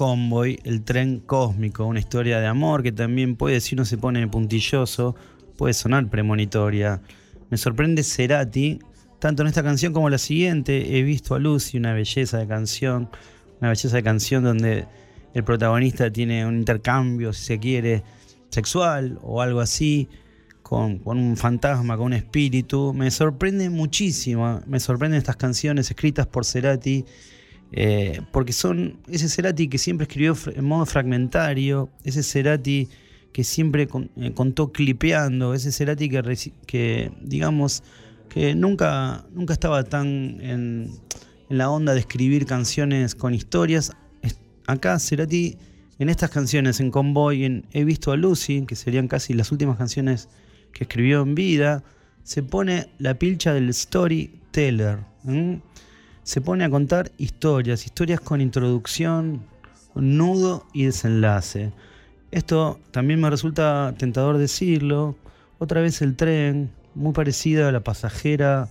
Convoy, 0.00 0.58
el 0.64 0.82
tren 0.82 1.20
cósmico, 1.20 1.84
una 1.84 1.98
historia 1.98 2.40
de 2.40 2.46
amor 2.46 2.82
que 2.82 2.90
también 2.90 3.36
puede, 3.36 3.60
si 3.60 3.74
uno 3.74 3.84
se 3.84 3.98
pone 3.98 4.26
puntilloso, 4.28 5.14
puede 5.58 5.74
sonar 5.74 6.08
premonitoria. 6.08 7.02
Me 7.50 7.58
sorprende 7.58 8.02
Cerati, 8.02 8.78
tanto 9.18 9.42
en 9.42 9.48
esta 9.48 9.62
canción 9.62 9.92
como 9.92 10.08
en 10.08 10.12
la 10.12 10.18
siguiente. 10.18 10.96
He 10.96 11.02
visto 11.02 11.34
a 11.34 11.38
Lucy, 11.38 11.76
una 11.76 11.92
belleza 11.92 12.38
de 12.38 12.46
canción, 12.46 13.10
una 13.60 13.68
belleza 13.68 13.94
de 13.94 14.02
canción 14.02 14.42
donde 14.42 14.86
el 15.34 15.44
protagonista 15.44 16.10
tiene 16.10 16.46
un 16.46 16.56
intercambio, 16.56 17.34
si 17.34 17.44
se 17.44 17.58
quiere, 17.58 18.02
sexual 18.48 19.18
o 19.20 19.42
algo 19.42 19.60
así, 19.60 20.08
con, 20.62 21.00
con 21.00 21.18
un 21.18 21.36
fantasma, 21.36 21.98
con 21.98 22.06
un 22.06 22.14
espíritu. 22.14 22.94
Me 22.94 23.10
sorprende 23.10 23.68
muchísimo, 23.68 24.62
me 24.66 24.80
sorprenden 24.80 25.18
estas 25.18 25.36
canciones 25.36 25.90
escritas 25.90 26.26
por 26.26 26.46
Cerati 26.46 27.04
eh, 27.72 28.20
porque 28.32 28.52
son 28.52 28.98
ese 29.08 29.28
Cerati 29.28 29.68
que 29.68 29.78
siempre 29.78 30.04
escribió 30.04 30.36
en 30.54 30.64
modo 30.64 30.86
fragmentario, 30.86 31.90
ese 32.04 32.22
Cerati 32.22 32.88
que 33.32 33.44
siempre 33.44 33.88
eh, 34.16 34.32
contó 34.34 34.72
clipeando, 34.72 35.54
ese 35.54 35.70
Cerati 35.70 36.08
que, 36.66 37.12
digamos, 37.20 37.82
que 38.28 38.54
nunca, 38.54 39.24
nunca 39.32 39.52
estaba 39.52 39.84
tan 39.84 40.40
en, 40.40 40.90
la 41.48 41.68
onda 41.70 41.94
de 41.94 42.00
escribir 42.00 42.46
canciones 42.46 43.14
con 43.14 43.34
historias. 43.34 43.92
Acá 44.66 44.98
Cerati, 44.98 45.56
en 45.98 46.08
estas 46.08 46.30
canciones, 46.30 46.80
en 46.80 46.90
Convoy, 46.90 47.44
en 47.44 47.66
He 47.72 47.84
visto 47.84 48.12
a 48.12 48.16
Lucy, 48.16 48.64
que 48.66 48.76
serían 48.76 49.08
casi 49.08 49.34
las 49.34 49.50
últimas 49.52 49.76
canciones 49.76 50.28
que 50.72 50.84
escribió 50.84 51.22
en 51.22 51.34
vida, 51.34 51.82
se 52.22 52.42
pone 52.42 52.88
la 52.98 53.18
pilcha 53.18 53.52
del 53.52 53.72
storyteller 53.74 55.00
se 56.22 56.40
pone 56.40 56.64
a 56.64 56.70
contar 56.70 57.10
historias, 57.18 57.86
historias 57.86 58.20
con 58.20 58.40
introducción, 58.40 59.42
nudo 59.94 60.66
y 60.72 60.84
desenlace. 60.84 61.72
Esto 62.30 62.78
también 62.90 63.20
me 63.20 63.30
resulta 63.30 63.94
tentador 63.98 64.38
decirlo. 64.38 65.16
Otra 65.58 65.80
vez 65.80 66.00
el 66.02 66.16
tren, 66.16 66.70
muy 66.94 67.12
parecido 67.12 67.66
a 67.66 67.72
la 67.72 67.80
pasajera 67.80 68.68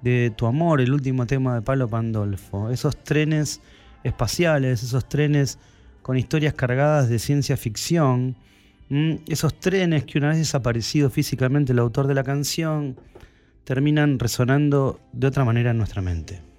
de 0.00 0.32
Tu 0.34 0.46
Amor, 0.46 0.80
el 0.80 0.92
último 0.92 1.26
tema 1.26 1.54
de 1.54 1.62
Pablo 1.62 1.88
Pandolfo. 1.88 2.70
Esos 2.70 2.96
trenes 2.96 3.60
espaciales, 4.02 4.82
esos 4.82 5.08
trenes 5.08 5.58
con 6.02 6.16
historias 6.16 6.54
cargadas 6.54 7.08
de 7.08 7.18
ciencia 7.18 7.56
ficción, 7.56 8.36
esos 9.26 9.58
trenes 9.58 10.04
que 10.04 10.18
una 10.18 10.28
vez 10.28 10.38
desaparecido 10.38 11.08
físicamente 11.08 11.72
el 11.72 11.78
autor 11.78 12.06
de 12.06 12.14
la 12.14 12.24
canción, 12.24 12.96
terminan 13.64 14.18
resonando 14.18 15.00
de 15.12 15.28
otra 15.28 15.44
manera 15.44 15.70
en 15.70 15.78
nuestra 15.78 16.02
mente. 16.02 16.51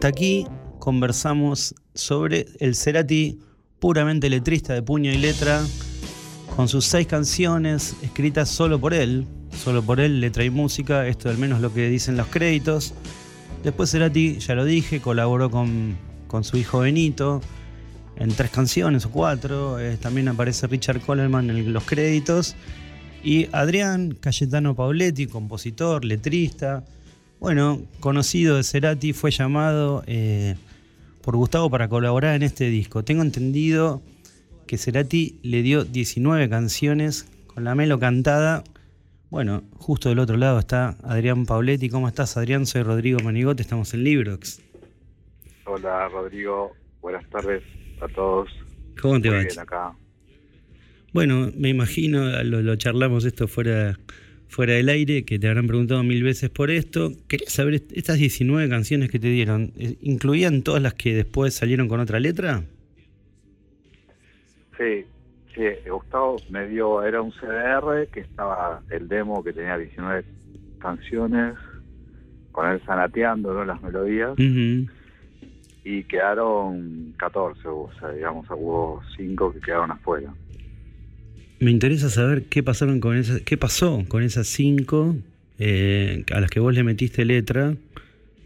Hasta 0.00 0.08
aquí 0.08 0.46
conversamos 0.78 1.74
sobre 1.92 2.46
el 2.58 2.74
Cerati 2.74 3.38
puramente 3.80 4.30
letrista 4.30 4.72
de 4.72 4.80
puño 4.80 5.12
y 5.12 5.18
letra, 5.18 5.62
con 6.56 6.68
sus 6.68 6.86
seis 6.86 7.06
canciones 7.06 7.94
escritas 8.00 8.48
solo 8.48 8.80
por 8.80 8.94
él, 8.94 9.26
solo 9.54 9.82
por 9.82 10.00
él, 10.00 10.22
letra 10.22 10.42
y 10.42 10.48
música, 10.48 11.06
esto 11.06 11.28
al 11.28 11.36
menos 11.36 11.60
lo 11.60 11.74
que 11.74 11.90
dicen 11.90 12.16
los 12.16 12.28
créditos. 12.28 12.94
Después 13.62 13.90
Cerati, 13.90 14.38
ya 14.38 14.54
lo 14.54 14.64
dije, 14.64 15.02
colaboró 15.02 15.50
con, 15.50 15.98
su 16.44 16.56
hijo 16.56 16.78
Benito 16.78 17.42
en 18.16 18.30
tres 18.30 18.50
canciones 18.50 19.04
o 19.04 19.10
cuatro. 19.10 19.78
Eh, 19.78 19.98
también 19.98 20.28
aparece 20.28 20.66
Richard 20.66 21.02
Coleman 21.02 21.50
en 21.50 21.74
los 21.74 21.84
créditos. 21.84 22.56
Y 23.22 23.48
Adrián 23.52 24.16
Cayetano 24.18 24.74
Pauletti, 24.74 25.26
compositor, 25.26 26.06
letrista, 26.06 26.84
bueno, 27.40 27.80
conocido 28.00 28.56
de 28.56 28.62
Cerati, 28.62 29.14
fue 29.14 29.30
llamado 29.30 30.04
eh, 30.06 30.56
por 31.22 31.36
Gustavo 31.36 31.70
para 31.70 31.88
colaborar 31.88 32.36
en 32.36 32.42
este 32.42 32.66
disco. 32.66 33.02
Tengo 33.02 33.22
entendido 33.22 34.02
que 34.66 34.76
Cerati 34.76 35.40
le 35.42 35.62
dio 35.62 35.84
19 35.84 36.50
canciones 36.50 37.26
con 37.46 37.64
la 37.64 37.74
melo 37.74 37.98
cantada. 37.98 38.62
Bueno, 39.30 39.62
justo 39.78 40.10
del 40.10 40.18
otro 40.18 40.36
lado 40.36 40.58
está 40.58 40.96
Adrián 41.02 41.46
Pauletti. 41.46 41.88
¿Cómo 41.88 42.08
estás, 42.08 42.36
Adrián? 42.36 42.66
Soy 42.66 42.82
Rodrigo 42.82 43.20
Manigote, 43.20 43.62
estamos 43.62 43.94
en 43.94 44.04
Librox. 44.04 44.60
Hola, 45.64 46.08
Rodrigo. 46.08 46.72
Buenas 47.00 47.26
tardes 47.30 47.62
a 48.02 48.08
todos. 48.08 48.50
¿Cómo 49.00 49.18
te 49.18 49.30
va? 49.30 49.40
acá. 49.40 49.96
Bueno, 51.14 51.50
me 51.56 51.70
imagino, 51.70 52.42
lo, 52.44 52.60
lo 52.60 52.76
charlamos 52.76 53.24
esto 53.24 53.48
fuera 53.48 53.98
fuera 54.50 54.74
del 54.74 54.88
aire, 54.88 55.24
que 55.24 55.38
te 55.38 55.48
habrán 55.48 55.66
preguntado 55.66 56.02
mil 56.02 56.22
veces 56.22 56.50
por 56.50 56.70
esto. 56.70 57.12
Quería 57.28 57.48
saber, 57.48 57.82
estas 57.92 58.18
19 58.18 58.68
canciones 58.68 59.10
que 59.10 59.18
te 59.18 59.28
dieron, 59.28 59.72
eh, 59.78 59.96
¿incluían 60.02 60.62
todas 60.62 60.82
las 60.82 60.94
que 60.94 61.14
después 61.14 61.54
salieron 61.54 61.88
con 61.88 62.00
otra 62.00 62.18
letra? 62.18 62.62
Sí, 64.76 65.04
sí, 65.54 65.62
Gustavo 65.88 66.36
me 66.50 66.66
dio, 66.66 67.02
era 67.02 67.22
un 67.22 67.30
CDR 67.32 68.08
que 68.12 68.20
estaba 68.20 68.82
el 68.90 69.08
demo 69.08 69.44
que 69.44 69.52
tenía 69.52 69.78
19 69.78 70.24
canciones, 70.78 71.54
con 72.50 72.68
él 72.68 72.80
sanateando 72.84 73.54
¿no? 73.54 73.64
las 73.64 73.80
melodías. 73.82 74.32
Y 75.82 76.04
quedaron 76.04 77.14
14, 77.16 77.68
o 77.68 77.90
sea, 77.98 78.10
digamos, 78.10 78.46
hubo 78.50 79.00
5 79.16 79.52
que 79.54 79.60
quedaron 79.60 79.92
afuera. 79.92 80.32
Me 81.60 81.70
interesa 81.70 82.08
saber 82.08 82.44
qué 82.44 82.62
pasaron 82.62 83.00
con 83.00 83.16
esas, 83.16 83.42
qué 83.42 83.58
pasó 83.58 84.02
con 84.08 84.22
esas 84.22 84.46
cinco 84.46 85.14
eh, 85.58 86.24
a 86.32 86.40
las 86.40 86.50
que 86.50 86.58
vos 86.58 86.74
le 86.74 86.82
metiste 86.82 87.26
letra, 87.26 87.74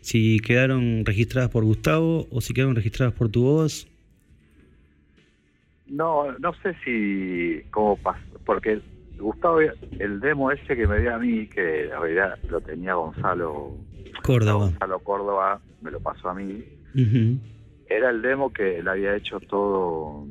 si 0.01 0.41
quedaron 0.41 1.05
registradas 1.05 1.49
por 1.49 1.63
Gustavo 1.63 2.27
o 2.33 2.41
si 2.41 2.53
quedaron 2.53 2.75
registradas 2.75 3.15
por 3.15 3.29
tu 3.29 3.45
voz. 3.45 3.87
No, 5.87 6.37
no 6.41 6.53
sé 6.55 6.75
si 6.85 7.63
cómo 7.71 7.97
pasó, 7.99 8.21
porque 8.45 8.81
Gustavo, 9.17 9.61
el 9.61 10.19
demo 10.19 10.51
ese 10.51 10.75
que 10.75 10.89
me 10.89 10.99
dio 10.99 11.15
a 11.15 11.19
mí, 11.21 11.47
que 11.47 11.87
la 11.87 12.01
verdad 12.01 12.37
lo 12.51 12.61
tenía 12.63 12.95
Gonzalo 12.95 13.77
Córdoba. 14.25 14.65
Gonzalo 14.67 14.99
Córdoba 14.99 15.61
me 15.83 15.93
lo 15.93 16.01
pasó 16.01 16.31
a 16.31 16.35
mí. 16.35 16.65
Era 17.89 18.11
el 18.11 18.23
demo 18.23 18.53
que 18.53 18.81
él 18.81 18.89
había 18.89 19.15
hecho 19.15 19.39
todo 19.39 20.27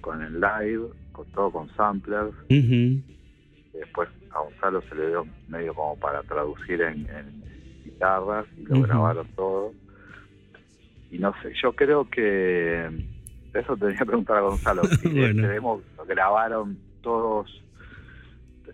con 0.00 0.22
el 0.24 0.40
live 0.40 0.88
todo 1.26 1.50
con 1.50 1.68
samplers. 1.74 2.34
Después 2.48 4.08
a 4.30 4.40
Gonzalo 4.40 4.82
se 4.82 4.94
le 4.94 5.08
dio 5.08 5.26
medio 5.48 5.74
como 5.74 5.96
para 5.98 6.22
traducir 6.22 6.82
en, 6.82 7.06
guitarras 7.84 8.46
y 8.56 8.64
lo 8.64 8.82
grabaron 8.82 9.26
todo. 9.34 9.72
Y 11.10 11.18
no 11.18 11.32
sé, 11.42 11.52
yo 11.62 11.72
creo 11.72 12.08
que 12.08 12.86
eso 13.54 13.76
tenía 13.76 13.96
que 13.96 14.06
preguntar 14.06 14.38
a 14.38 14.40
Gonzalo. 14.40 14.82
Si 15.02 15.08
lo 15.08 16.04
grabaron 16.06 16.78
todos, 17.02 17.62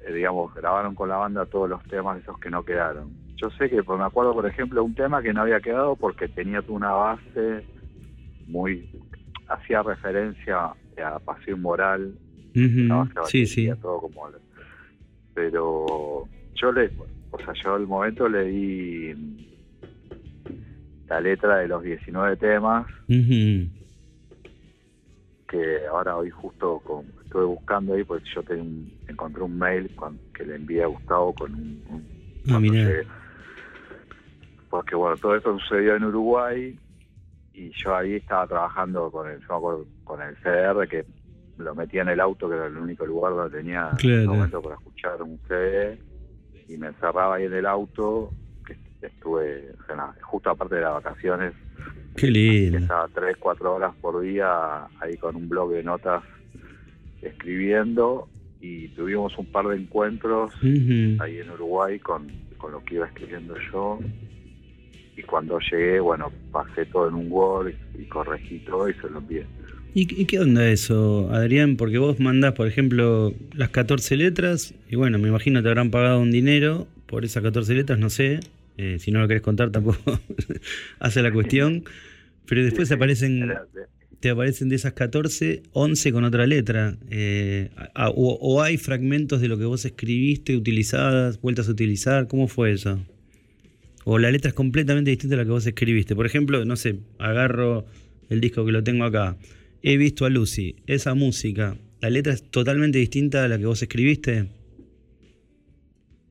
eh, 0.06 0.12
digamos, 0.12 0.54
grabaron 0.54 0.94
con 0.94 1.08
la 1.08 1.16
banda 1.16 1.46
todos 1.46 1.68
los 1.68 1.82
temas 1.84 2.20
esos 2.20 2.38
que 2.38 2.50
no 2.50 2.64
quedaron. 2.64 3.12
Yo 3.36 3.50
sé 3.50 3.68
que 3.68 3.82
pues, 3.82 3.98
me 3.98 4.04
acuerdo, 4.04 4.32
por 4.32 4.46
ejemplo, 4.46 4.82
un 4.82 4.94
tema 4.94 5.22
que 5.22 5.32
no 5.32 5.42
había 5.42 5.60
quedado 5.60 5.96
porque 5.96 6.28
tenía 6.28 6.62
una 6.68 6.92
base 6.92 7.64
muy 8.46 8.88
hacía 9.48 9.82
referencia 9.82 10.72
a 11.04 11.18
Pasión 11.20 11.60
Moral 11.60 12.14
sí, 13.26 13.46
sí. 13.46 13.70
Todo 13.82 14.00
como, 14.00 14.28
pero 15.34 16.28
yo 16.54 16.72
le, 16.72 16.90
o 17.30 17.38
sea, 17.38 17.52
yo 17.62 17.74
al 17.74 17.86
momento 17.86 18.28
le 18.28 18.44
di 18.44 19.14
la 21.08 21.20
letra 21.20 21.58
de 21.58 21.68
los 21.68 21.82
19 21.82 22.36
temas. 22.36 22.86
Que 25.48 25.86
ahora 25.90 26.16
hoy 26.16 26.30
justo 26.30 26.80
con, 26.84 27.04
estuve 27.24 27.44
buscando 27.44 27.94
ahí, 27.94 28.04
porque 28.04 28.24
yo 28.34 28.42
encontré 29.08 29.42
un 29.42 29.58
mail 29.58 29.90
que 30.32 30.44
le 30.44 30.56
envié 30.56 30.84
a 30.84 30.86
Gustavo 30.86 31.34
con 31.34 31.52
un... 31.52 32.14
Ah, 32.48 32.60
porque 34.70 34.96
bueno, 34.96 35.16
todo 35.16 35.36
eso 35.36 35.56
sucedió 35.60 35.94
en 35.94 36.04
Uruguay 36.04 36.76
y 37.52 37.70
yo 37.70 37.94
ahí 37.94 38.14
estaba 38.14 38.46
trabajando 38.48 39.08
con 39.10 39.30
el, 39.30 39.40
con 39.46 40.20
el 40.20 40.36
CDR 40.38 40.88
que 40.88 41.04
lo 41.58 41.74
metía 41.74 42.02
en 42.02 42.08
el 42.08 42.20
auto, 42.20 42.48
que 42.48 42.56
era 42.56 42.66
el 42.66 42.76
único 42.76 43.06
lugar 43.06 43.34
donde 43.34 43.58
tenía 43.58 43.90
momento 44.26 44.62
para 44.62 44.76
escuchar 44.76 45.22
un 45.22 45.38
CD, 45.48 45.98
y 46.68 46.76
me 46.76 46.88
encerraba 46.88 47.36
ahí 47.36 47.44
en 47.44 47.54
el 47.54 47.66
auto, 47.66 48.30
que 48.64 48.76
estuve, 49.06 49.74
justo 50.22 50.50
aparte 50.50 50.76
de 50.76 50.80
las 50.80 50.94
vacaciones, 50.94 51.54
Qué 52.16 52.30
lindo. 52.30 52.78
Estaba 52.78 53.08
tres, 53.08 53.36
cuatro 53.38 53.74
horas 53.74 53.92
por 54.00 54.20
día 54.20 54.86
ahí 55.00 55.16
con 55.16 55.34
un 55.34 55.48
blog 55.48 55.72
de 55.72 55.82
notas 55.82 56.22
escribiendo 57.20 58.28
y 58.60 58.88
tuvimos 58.88 59.36
un 59.36 59.46
par 59.46 59.66
de 59.66 59.76
encuentros 59.76 60.52
ahí 60.62 61.38
en 61.38 61.50
Uruguay 61.50 61.98
con, 61.98 62.30
con 62.56 62.72
lo 62.72 62.84
que 62.84 62.96
iba 62.96 63.06
escribiendo 63.06 63.56
yo 63.72 63.98
y 65.16 65.22
cuando 65.22 65.58
llegué, 65.60 66.00
bueno, 66.00 66.32
pasé 66.50 66.86
todo 66.86 67.08
en 67.08 67.14
un 67.14 67.30
Word 67.30 67.72
y 67.98 68.04
corregí 68.06 68.60
todo 68.60 68.88
y 68.88 68.94
se 68.94 69.08
lo 69.08 69.18
envié. 69.18 69.46
¿Y, 69.96 70.06
qué 70.06 70.40
onda 70.40 70.68
eso, 70.68 71.30
Adrián? 71.32 71.76
Porque 71.76 71.98
vos 71.98 72.18
mandás, 72.18 72.54
por 72.54 72.66
ejemplo, 72.66 73.32
las 73.54 73.68
14 73.70 74.16
letras 74.16 74.74
y 74.90 74.96
bueno, 74.96 75.20
me 75.20 75.28
imagino 75.28 75.62
te 75.62 75.68
habrán 75.68 75.92
pagado 75.92 76.20
un 76.20 76.32
dinero 76.32 76.88
por 77.06 77.24
esas 77.24 77.44
14 77.44 77.74
letras, 77.74 77.98
no 78.00 78.10
sé. 78.10 78.40
Eh, 78.76 78.96
si 78.98 79.12
no 79.12 79.20
lo 79.20 79.28
querés 79.28 79.42
contar 79.42 79.70
tampoco 79.70 80.20
hace 80.98 81.22
la 81.22 81.32
cuestión. 81.32 81.84
Pero 82.46 82.64
después 82.64 82.90
aparecen 82.90 83.52
te 84.18 84.30
aparecen 84.30 84.68
de 84.68 84.76
esas 84.76 84.94
14, 84.94 85.62
11 85.72 86.12
con 86.12 86.24
otra 86.24 86.46
letra. 86.46 86.96
Eh, 87.10 87.70
o, 87.94 88.38
o, 88.40 88.62
hay 88.62 88.78
fragmentos 88.78 89.40
de 89.40 89.48
lo 89.48 89.58
que 89.58 89.64
vos 89.64 89.84
escribiste 89.84 90.56
utilizadas, 90.56 91.40
vueltas 91.40 91.68
a 91.68 91.70
utilizar. 91.70 92.26
¿Cómo 92.26 92.48
fue 92.48 92.72
eso? 92.72 92.98
O 94.04 94.18
la 94.18 94.30
letra 94.32 94.48
es 94.48 94.54
completamente 94.54 95.10
distinta 95.10 95.36
a 95.36 95.38
la 95.38 95.44
que 95.44 95.50
vos 95.50 95.66
escribiste. 95.66 96.16
Por 96.16 96.26
ejemplo, 96.26 96.64
no 96.64 96.74
sé, 96.74 96.96
agarro 97.18 97.86
el 98.28 98.40
disco 98.40 98.64
que 98.64 98.72
lo 98.72 98.82
tengo 98.82 99.04
acá. 99.04 99.36
He 99.86 99.98
visto 99.98 100.24
a 100.24 100.30
Lucy. 100.30 100.76
Esa 100.86 101.14
música, 101.14 101.76
¿la 102.00 102.08
letra 102.08 102.32
es 102.32 102.50
totalmente 102.50 102.96
distinta 102.96 103.44
a 103.44 103.48
la 103.48 103.58
que 103.58 103.66
vos 103.66 103.82
escribiste? 103.82 104.48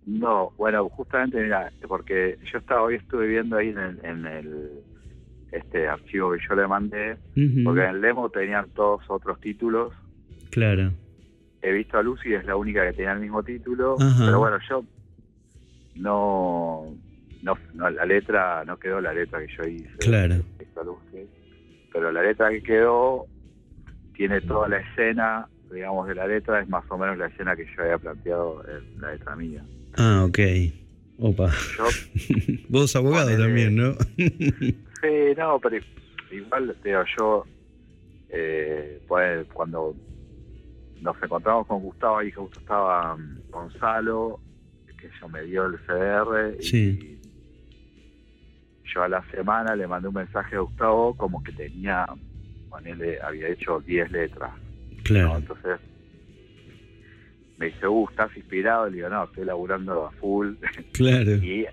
No, 0.07 0.51
bueno, 0.57 0.89
justamente 0.89 1.39
mira, 1.39 1.71
porque 1.87 2.39
yo 2.51 2.57
estaba 2.57 2.81
hoy 2.81 2.95
estuve 2.95 3.27
viendo 3.27 3.55
ahí 3.55 3.69
en 3.69 4.25
el, 4.25 4.71
este 5.51 5.87
archivo 5.87 6.31
que 6.31 6.39
yo 6.49 6.55
le 6.55 6.67
mandé, 6.67 7.17
porque 7.63 7.83
en 7.83 7.89
el 7.91 8.01
demo 8.01 8.27
tenían 8.31 8.71
todos 8.71 9.03
otros 9.07 9.39
títulos. 9.39 9.93
Claro. 10.49 10.91
He 11.61 11.71
visto 11.73 11.99
a 11.99 12.01
Lucy, 12.01 12.33
es 12.33 12.45
la 12.45 12.55
única 12.55 12.83
que 12.87 12.93
tenía 12.93 13.13
el 13.13 13.19
mismo 13.19 13.43
título, 13.43 13.97
pero 14.17 14.39
bueno, 14.39 14.57
yo 14.67 14.83
no 15.93 16.87
no, 17.43 17.89
la 17.91 18.05
letra, 18.05 18.65
no 18.65 18.79
quedó 18.79 18.99
la 18.99 19.13
letra 19.13 19.45
que 19.45 19.53
yo 19.55 19.63
hice. 19.69 19.95
Claro. 19.99 20.37
pero 21.93 22.11
la 22.11 22.23
letra 22.23 22.49
que 22.49 22.63
quedó 22.63 23.27
tiene 24.15 24.41
toda 24.41 24.67
la 24.67 24.77
escena, 24.77 25.47
digamos, 25.71 26.07
de 26.07 26.15
la 26.15 26.27
letra, 26.27 26.61
es 26.61 26.69
más 26.69 26.83
o 26.89 26.97
menos 26.97 27.17
la 27.17 27.27
escena 27.27 27.55
que 27.55 27.65
yo 27.65 27.83
había 27.83 27.97
planteado 27.97 28.63
en 28.67 29.01
la 29.01 29.11
letra 29.11 29.35
mía. 29.35 29.63
Ah, 29.97 30.25
ok. 30.27 30.39
Opa. 31.19 31.51
Vos 32.69 32.95
abogado 32.95 33.37
también, 33.37 33.75
¿no? 33.75 33.93
sí, 34.17 35.33
no, 35.37 35.59
pero 35.59 35.77
igual, 36.31 36.75
digo, 36.83 37.03
yo, 37.17 37.45
eh, 38.29 39.01
pues, 39.07 39.47
cuando 39.53 39.95
nos 41.01 41.21
encontramos 41.21 41.67
con 41.67 41.81
Gustavo, 41.81 42.17
ahí 42.19 42.31
justo 42.31 42.59
estaba 42.59 43.15
um, 43.15 43.37
Gonzalo, 43.49 44.39
que 44.99 45.09
yo 45.19 45.27
me 45.27 45.43
dio 45.43 45.65
el 45.65 45.77
CDR, 45.79 46.61
sí 46.61 47.13
yo 48.93 49.03
a 49.03 49.07
la 49.07 49.23
semana 49.31 49.75
le 49.75 49.87
mandé 49.87 50.07
un 50.07 50.13
mensaje 50.13 50.55
a 50.55 50.59
Gustavo 50.59 51.15
como 51.15 51.43
que 51.43 51.51
tenía, 51.51 52.05
le 52.81 53.21
había 53.21 53.49
hecho 53.49 53.79
10 53.79 54.11
letras. 54.11 54.51
Claro. 55.03 55.37
Entonces 55.37 55.79
me 57.57 57.67
dice, 57.67 57.87
uh, 57.87 58.09
¿estás 58.09 58.35
inspirado? 58.35 58.89
Le 58.89 58.97
digo, 58.97 59.09
no, 59.09 59.23
estoy 59.25 59.45
laburando 59.45 60.05
a 60.05 60.11
full. 60.11 60.55
Claro. 60.93 61.33
y 61.35 61.65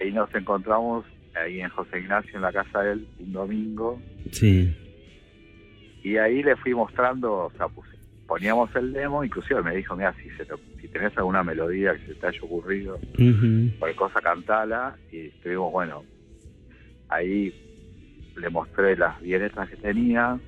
ahí 0.00 0.12
nos 0.12 0.34
encontramos 0.34 1.04
ahí 1.34 1.60
en 1.60 1.68
José 1.68 2.00
Ignacio, 2.00 2.32
en 2.34 2.42
la 2.42 2.52
casa 2.52 2.82
de 2.82 2.92
él, 2.92 3.08
un 3.18 3.32
domingo. 3.32 4.00
Sí. 4.30 4.74
Y 6.02 6.16
ahí 6.16 6.42
le 6.42 6.56
fui 6.56 6.74
mostrando, 6.74 7.46
o 7.46 7.52
sea, 7.56 7.68
pues, 7.68 7.88
poníamos 8.26 8.74
el 8.76 8.92
demo, 8.92 9.24
inclusive 9.24 9.62
me 9.62 9.76
dijo, 9.76 9.96
mira, 9.96 10.14
si, 10.14 10.30
se 10.30 10.46
si 10.80 10.88
tenés 10.88 11.16
alguna 11.16 11.42
melodía 11.42 11.94
que 11.94 12.06
se 12.06 12.14
te 12.14 12.26
haya 12.26 12.40
ocurrido, 12.42 12.98
cualquier 13.78 13.96
cosa 13.96 14.20
cantala, 14.20 14.96
y 15.12 15.26
estuvimos, 15.26 15.72
bueno, 15.72 16.04
ahí 17.08 17.65
le 18.36 18.50
mostré 18.50 18.96
las 18.96 19.20
letras 19.22 19.68
que 19.68 19.76
tenía. 19.76 20.38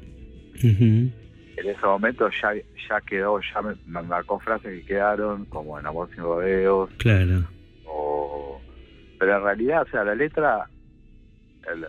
En 0.62 1.12
ese 1.57 1.87
momento 1.87 2.29
ya 2.31 2.55
ya 2.88 3.01
quedó, 3.01 3.40
ya 3.40 3.62
me, 3.62 4.03
marcó 4.03 4.38
frases 4.38 4.81
que 4.81 4.87
quedaron, 4.87 5.44
como 5.46 5.79
en 5.79 5.87
Amor 5.87 6.09
sin 6.11 6.22
rodeos. 6.22 6.90
Claro. 6.98 7.44
O, 7.87 8.61
pero 9.18 9.37
en 9.37 9.42
realidad, 9.42 9.83
o 9.83 9.90
sea, 9.90 10.05
la 10.05 10.14
letra, 10.14 10.68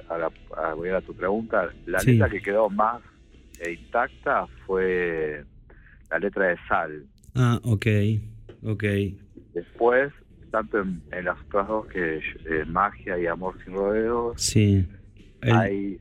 a, 0.09 0.73
voy 0.73 0.89
a 0.89 1.01
tu 1.01 1.13
pregunta, 1.15 1.69
la 1.85 1.99
letra 2.03 2.29
que 2.29 2.41
quedó 2.41 2.69
más 2.69 3.01
intacta 3.67 4.47
fue 4.65 5.43
la 6.09 6.19
letra 6.19 6.47
de 6.47 6.57
Sal. 6.67 7.05
Ah, 7.35 7.59
ok, 7.63 7.85
ok. 8.63 8.83
Después 9.53 10.11
tanto 10.49 10.79
en, 10.79 11.01
las 11.23 11.39
otras 11.41 11.67
dos 11.67 11.85
que 11.87 12.17
eh, 12.17 12.65
Magia 12.67 13.17
y 13.19 13.27
Amor 13.27 13.55
sin 13.63 13.73
rodeos. 13.73 14.41
Sí. 14.41 14.85
Hay, 15.41 15.99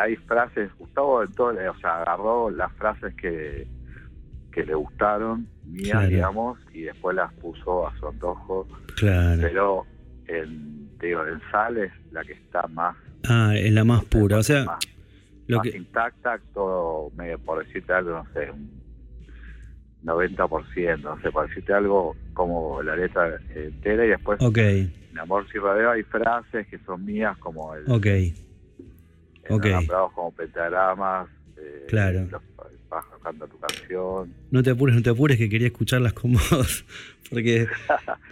hay 0.00 0.16
frases, 0.16 0.70
Gustavo 0.78 1.22
en 1.22 1.32
todo, 1.32 1.48
o 1.48 1.78
sea, 1.80 2.02
agarró 2.02 2.50
las 2.50 2.72
frases 2.72 3.14
que, 3.14 3.66
que 4.52 4.64
le 4.64 4.74
gustaron, 4.74 5.48
mías, 5.64 6.08
digamos, 6.08 6.58
y 6.72 6.82
después 6.82 7.16
las 7.16 7.32
puso 7.34 7.86
a 7.86 7.96
su 7.98 8.08
antojo. 8.08 8.66
Claro. 8.96 9.40
Pero 9.40 9.86
en, 10.26 10.98
digo, 10.98 11.26
en 11.26 11.40
Sal 11.50 11.78
es 11.78 11.92
la 12.12 12.24
que 12.24 12.32
está 12.32 12.66
más... 12.68 12.96
Ah, 13.28 13.54
es 13.56 13.72
la 13.72 13.84
más 13.84 14.04
pura, 14.04 14.38
o 14.38 14.42
sea... 14.42 14.64
Más, 14.64 14.78
lo 15.46 15.62
que... 15.62 15.70
intacta, 15.70 16.38
todo, 16.52 17.10
medio, 17.16 17.38
por 17.38 17.64
decirte 17.64 17.92
algo, 17.92 18.10
no 18.10 18.26
sé, 18.34 18.50
un 18.50 18.70
90%, 20.04 21.00
no 21.00 21.20
sé, 21.20 21.32
para 21.32 21.48
decirte 21.48 21.72
algo 21.72 22.14
como 22.34 22.82
la 22.82 22.94
letra 22.94 23.38
entera 23.54 24.04
y 24.04 24.08
después 24.10 24.40
okay. 24.42 24.92
En 25.10 25.18
Amor 25.18 25.46
si 25.50 25.58
rodeo 25.58 25.90
hay 25.90 26.02
frases 26.02 26.66
que 26.68 26.78
son 26.80 27.04
mías 27.04 27.36
como 27.38 27.74
el 27.74 27.84
ok 27.86 28.06
okay. 29.50 29.86
como 30.14 30.32
pentagramas 30.32 31.28
eh, 31.56 31.84
claro 31.88 32.28
canta 33.22 33.46
tu 33.46 33.58
canción 33.58 34.32
no 34.50 34.62
te 34.62 34.70
apures 34.70 34.96
no 34.96 35.02
te 35.02 35.10
apures 35.10 35.38
que 35.38 35.48
quería 35.48 35.66
escucharlas 35.68 36.12
con 36.12 36.32
vos 36.50 36.84
porque 37.30 37.66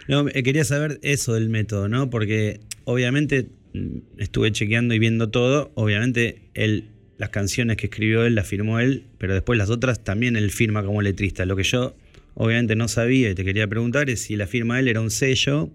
no, 0.07 0.27
eh, 0.29 0.43
quería 0.43 0.63
saber 0.63 0.99
eso 1.01 1.33
del 1.33 1.49
método 1.49 1.87
no 1.87 2.09
porque 2.09 2.61
obviamente 2.85 3.49
mm, 3.73 3.97
estuve 4.17 4.51
chequeando 4.51 4.93
y 4.93 4.99
viendo 4.99 5.29
todo 5.29 5.71
obviamente 5.75 6.49
el 6.53 6.91
las 7.17 7.29
canciones 7.29 7.77
que 7.77 7.87
escribió 7.87 8.25
él 8.25 8.35
las 8.35 8.47
firmó 8.47 8.79
él, 8.79 9.05
pero 9.17 9.33
después 9.33 9.57
las 9.57 9.69
otras 9.69 10.03
también 10.03 10.35
él 10.35 10.51
firma 10.51 10.83
como 10.83 11.01
letrista. 11.01 11.45
Lo 11.45 11.55
que 11.55 11.63
yo 11.63 11.95
obviamente 12.35 12.75
no 12.75 12.87
sabía 12.87 13.29
y 13.31 13.35
te 13.35 13.43
quería 13.43 13.67
preguntar 13.67 14.09
es 14.09 14.21
si 14.21 14.35
la 14.35 14.47
firma 14.47 14.79
él 14.79 14.87
era 14.87 15.01
un 15.01 15.09
sello, 15.09 15.69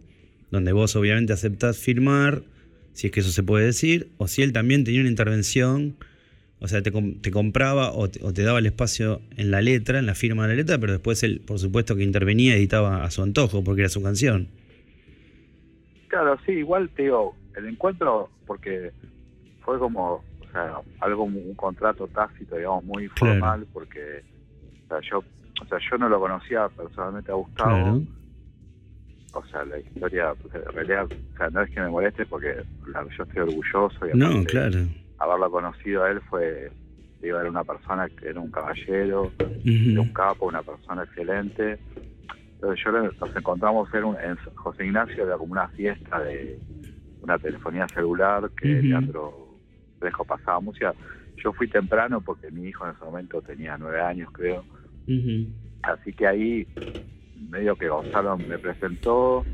donde 0.53 0.73
vos 0.73 0.95
obviamente 0.95 1.33
aceptás 1.33 1.79
firmar, 1.79 2.43
si 2.93 3.09
es 3.09 3.12
que 3.12 3.21
eso 3.21 3.31
se 3.31 3.43
puede 3.43 3.67
decir, 3.67 4.12
o 4.19 4.29
si 4.29 4.43
él 4.43 4.53
también 4.53 4.85
tenía 4.85 5.01
una 5.01 5.11
intervención, 5.11 5.97
o 6.61 6.69
sea, 6.69 6.81
te, 6.83 6.93
compraba 7.33 7.91
o 7.91 8.09
te, 8.09 8.43
daba 8.45 8.61
el 8.61 8.67
espacio 8.67 9.21
en 9.37 9.51
la 9.51 9.61
letra, 9.61 9.99
en 9.99 10.07
la 10.07 10.15
firma 10.15 10.45
de 10.45 10.51
la 10.51 10.55
letra, 10.55 10.79
pero 10.79 10.93
después 10.93 11.25
él, 11.25 11.43
por 11.45 11.59
supuesto, 11.59 11.97
que 11.97 12.05
intervenía, 12.05 12.55
editaba 12.55 13.03
a 13.03 13.11
su 13.11 13.23
antojo, 13.23 13.65
porque 13.65 13.81
era 13.81 13.88
su 13.88 14.01
canción. 14.01 14.47
Claro, 16.07 16.38
sí, 16.47 16.53
igual 16.53 16.88
te 16.91 17.03
digo, 17.03 17.35
el 17.57 17.67
encuentro, 17.67 18.29
porque 18.47 18.93
fue 19.65 19.79
como 19.81 20.23
sea, 20.53 20.77
algo, 21.01 21.25
un 21.25 21.55
contrato 21.55 22.07
tácito, 22.09 22.57
digamos, 22.57 22.85
muy 22.85 23.09
formal, 23.09 23.67
porque 23.73 24.23
o 24.85 24.88
sea, 24.88 25.01
yo 25.11 25.25
o 25.62 25.65
sea, 25.67 25.79
yo 25.91 25.99
no 25.99 26.09
lo 26.09 26.21
conocía 26.21 26.69
personalmente 26.69 27.31
a 27.31 27.35
Gustavo. 27.35 28.03
O 29.33 29.45
sea, 29.47 29.64
la 29.64 29.79
historia, 29.79 30.35
pues, 30.40 30.55
en 30.55 30.73
realidad, 30.73 31.07
o 31.07 31.37
sea, 31.37 31.49
no 31.51 31.62
es 31.62 31.71
que 31.71 31.81
me 31.81 31.88
moleste 31.88 32.27
porque 32.27 32.55
yo 33.16 33.23
estoy 33.25 33.42
orgulloso. 33.42 34.07
Y 34.07 34.16
no, 34.16 34.45
claro. 34.45 34.79
Haberlo 35.18 35.51
conocido 35.51 36.05
a 36.05 36.11
él 36.11 36.21
fue, 36.29 36.71
digo, 37.21 37.38
era 37.38 37.49
una 37.49 37.64
persona 37.64 38.09
que 38.09 38.29
era 38.29 38.40
un 38.40 38.51
caballero, 38.51 39.33
un 39.64 40.12
capo, 40.12 40.47
una 40.47 40.62
persona 40.62 41.05
excelente. 41.05 41.79
Entonces 42.55 42.85
yo 42.85 42.92
nos 42.92 43.37
encontramos 43.37 43.92
en, 43.95 44.05
un, 44.05 44.16
en 44.21 44.37
José 44.55 44.85
Ignacio, 44.87 45.27
era 45.27 45.37
como 45.37 45.53
una 45.53 45.68
fiesta 45.68 46.21
de 46.21 46.61
una 47.23 47.38
telefonía 47.38 47.88
celular 47.88 48.51
que 48.57 48.68
Leandro 48.68 49.59
dejo 50.01 50.25
pasaba 50.25 50.61
música. 50.61 50.95
Yo 51.42 51.53
fui 51.53 51.68
temprano 51.68 52.21
porque 52.21 52.51
mi 52.51 52.68
hijo 52.68 52.87
en 52.87 52.95
ese 52.95 53.05
momento 53.05 53.40
tenía 53.42 53.77
nueve 53.79 54.01
años, 54.01 54.31
creo. 54.33 54.64
Así 55.83 56.12
que 56.12 56.27
ahí, 56.27 56.66
medio 57.50 57.76
que 57.76 57.88
Gonzalo 57.88 58.37
me 58.38 58.59
presentó, 58.59 59.44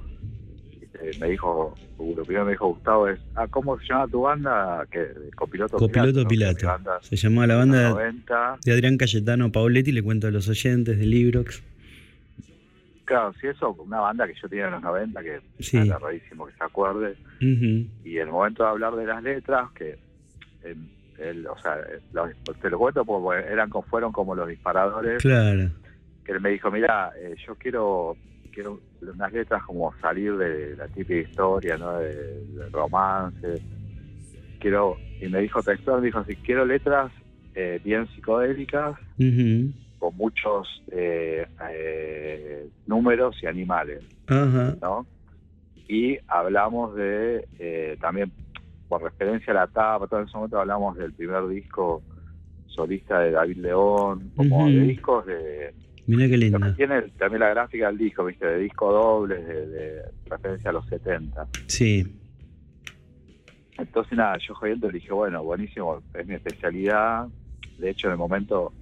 eh, 1.01 1.11
me 1.21 1.29
dijo, 1.29 1.75
lo 1.99 2.23
primero 2.25 2.45
me 2.45 2.53
dijo 2.53 2.69
Gustavo 2.69 3.09
es, 3.09 3.21
ah, 3.37 3.47
¿cómo 3.49 3.79
se 3.79 3.87
llama 3.87 4.09
tu 4.09 4.23
banda? 4.23 4.87
Que 4.91 5.07
Copiloto, 5.37 5.77
Copiloto 5.77 6.27
Pilato. 6.27 6.67
Se 7.03 7.17
llamaba 7.17 7.47
la 7.47 7.57
banda 7.57 7.95
de 8.65 8.73
Adrián 8.73 8.97
Cayetano 8.97 9.53
Pauletti, 9.53 9.93
le 9.93 10.03
cuento 10.03 10.27
a 10.27 10.31
los 10.31 10.49
oyentes 10.49 10.99
de 10.99 11.07
Librox. 11.07 11.63
Claro, 13.05 13.33
sí, 13.41 13.47
eso, 13.47 13.73
una 13.73 14.01
banda 14.01 14.27
que 14.27 14.35
yo 14.35 14.49
tenía 14.49 14.67
en 14.67 14.73
los 14.73 14.83
90, 14.83 15.23
que 15.23 15.41
era 15.73 15.99
rarísimo 15.99 16.47
que 16.47 16.53
se 16.53 16.65
acuerde. 16.65 17.17
Y 17.41 18.19
el 18.19 18.29
momento 18.29 18.65
de 18.65 18.69
hablar 18.69 18.97
de 18.97 19.07
las 19.07 19.23
letras, 19.23 19.71
que 19.73 19.99
él, 21.19 21.47
o 21.47 21.59
sea, 21.59 21.79
te 22.61 22.71
lo 22.71 22.79
cuento 22.79 23.05
porque 23.05 23.47
eran, 23.51 23.71
fueron 23.89 24.13
como 24.13 24.35
los 24.35 24.49
disparadores. 24.49 25.23
Claro. 25.23 25.71
Que 26.29 26.35
él 26.35 26.43
me 26.43 26.51
dijo, 26.51 26.71
mira, 26.71 27.11
eh, 27.19 27.35
yo 27.47 27.55
quiero 27.55 28.15
quiero 28.59 28.81
unas 29.01 29.33
letras 29.33 29.63
como 29.63 29.95
salir 30.01 30.37
de 30.37 30.77
la 30.77 30.89
típica 30.89 31.29
historia, 31.29 31.77
¿no? 31.77 31.99
Del 31.99 32.73
romance. 32.73 33.63
Quiero, 34.59 34.97
y 35.21 35.29
me 35.29 35.41
dijo 35.41 35.63
textual, 35.63 36.01
me 36.01 36.07
dijo 36.07 36.19
así, 36.19 36.35
quiero 36.37 36.65
letras 36.65 37.13
eh, 37.55 37.81
bien 37.85 38.09
psicodélicas, 38.09 38.99
con 39.99 40.17
muchos 40.17 40.83
eh, 40.91 41.47
eh, 41.71 42.69
números 42.87 43.37
y 43.43 43.47
animales, 43.47 44.05
¿no? 44.29 45.07
Y 45.87 46.19
hablamos 46.27 46.97
de, 46.97 47.97
también 48.01 48.33
por 48.89 49.03
referencia 49.03 49.53
a 49.53 49.57
la 49.57 49.67
tapa, 49.69 50.09
todo 50.09 50.21
en 50.21 50.27
ese 50.27 50.37
momento 50.37 50.59
hablamos 50.59 50.97
del 50.97 51.13
primer 51.13 51.47
disco 51.47 52.03
solista 52.67 53.21
de 53.21 53.31
David 53.31 53.59
León, 53.59 54.33
como 54.35 54.67
de 54.67 54.81
discos 54.81 55.25
de 55.27 55.73
Mira 56.09 56.27
qué 56.27 56.39
linda. 56.39 56.75
Tiene 56.75 57.03
también 57.19 57.41
la 57.41 57.51
gráfica 57.51 57.89
del 57.89 57.99
disco, 57.99 58.25
¿viste? 58.25 58.47
De 58.47 58.59
disco 58.61 58.91
doble, 58.91 59.45
de, 59.45 60.03
referencia 60.25 60.71
a 60.71 60.73
los 60.73 60.87
70. 60.87 61.47
Sí. 61.67 62.07
Entonces, 63.77 64.17
nada, 64.17 64.39
yo 64.39 64.55
jodiendo 64.55 64.87
le 64.87 64.95
dije, 64.95 65.13
bueno, 65.13 65.45
buenísimo, 65.45 66.03
es 66.15 66.27
mi 66.27 66.35
especialidad. 66.35 67.29
De 67.79 67.91
hecho, 67.91 68.07
en 68.07 68.13
el 68.13 68.19
momento 68.19 68.73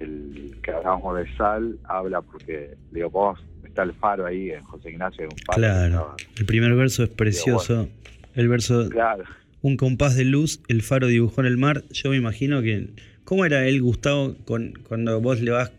el 0.00 0.58
que 0.62 0.72
hablábamos 0.72 1.16
de 1.16 1.36
sal, 1.36 1.78
habla 1.84 2.22
porque, 2.22 2.76
digo, 2.90 3.08
vos, 3.10 3.38
está 3.64 3.84
el 3.84 3.92
faro 3.92 4.26
ahí 4.26 4.50
en 4.50 4.64
José 4.64 4.90
Ignacio, 4.90 5.28
un 5.30 5.38
faro. 5.46 5.58
Claro, 5.58 6.16
el 6.36 6.44
primer 6.44 6.74
verso 6.74 7.04
es 7.04 7.10
precioso. 7.10 7.88
el 8.34 8.48
verso, 8.48 8.88
claro. 8.88 9.22
un 9.62 9.76
compás 9.76 10.16
de 10.16 10.24
luz, 10.24 10.60
el 10.66 10.82
faro 10.82 11.06
dibujó 11.06 11.40
en 11.42 11.46
el 11.46 11.56
mar. 11.56 11.84
Yo 11.92 12.10
me 12.10 12.16
imagino 12.16 12.62
que, 12.62 12.90
¿cómo 13.22 13.44
era 13.44 13.64
él, 13.68 13.80
Gustavo, 13.80 14.34
con, 14.44 14.72
cuando 14.88 15.20
vos 15.20 15.40
le 15.40 15.52
vas 15.52 15.70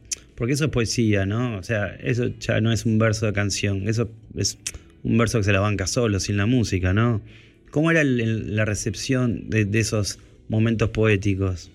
porque 0.41 0.53
eso 0.53 0.65
es 0.65 0.71
poesía, 0.71 1.27
¿no? 1.27 1.59
O 1.59 1.61
sea, 1.61 1.95
eso 2.01 2.25
ya 2.39 2.59
no 2.61 2.71
es 2.71 2.87
un 2.87 2.97
verso 2.97 3.27
de 3.27 3.33
canción, 3.33 3.87
eso 3.87 4.09
es 4.35 4.57
un 5.03 5.15
verso 5.15 5.37
que 5.37 5.43
se 5.43 5.53
la 5.53 5.59
banca 5.59 5.85
solo, 5.85 6.19
sin 6.19 6.35
la 6.35 6.47
música, 6.47 6.93
¿no? 6.93 7.21
¿Cómo 7.69 7.91
era 7.91 8.03
la 8.03 8.65
recepción 8.65 9.51
de, 9.51 9.69
esos 9.73 10.17
momentos 10.49 10.89
poéticos? 10.89 11.69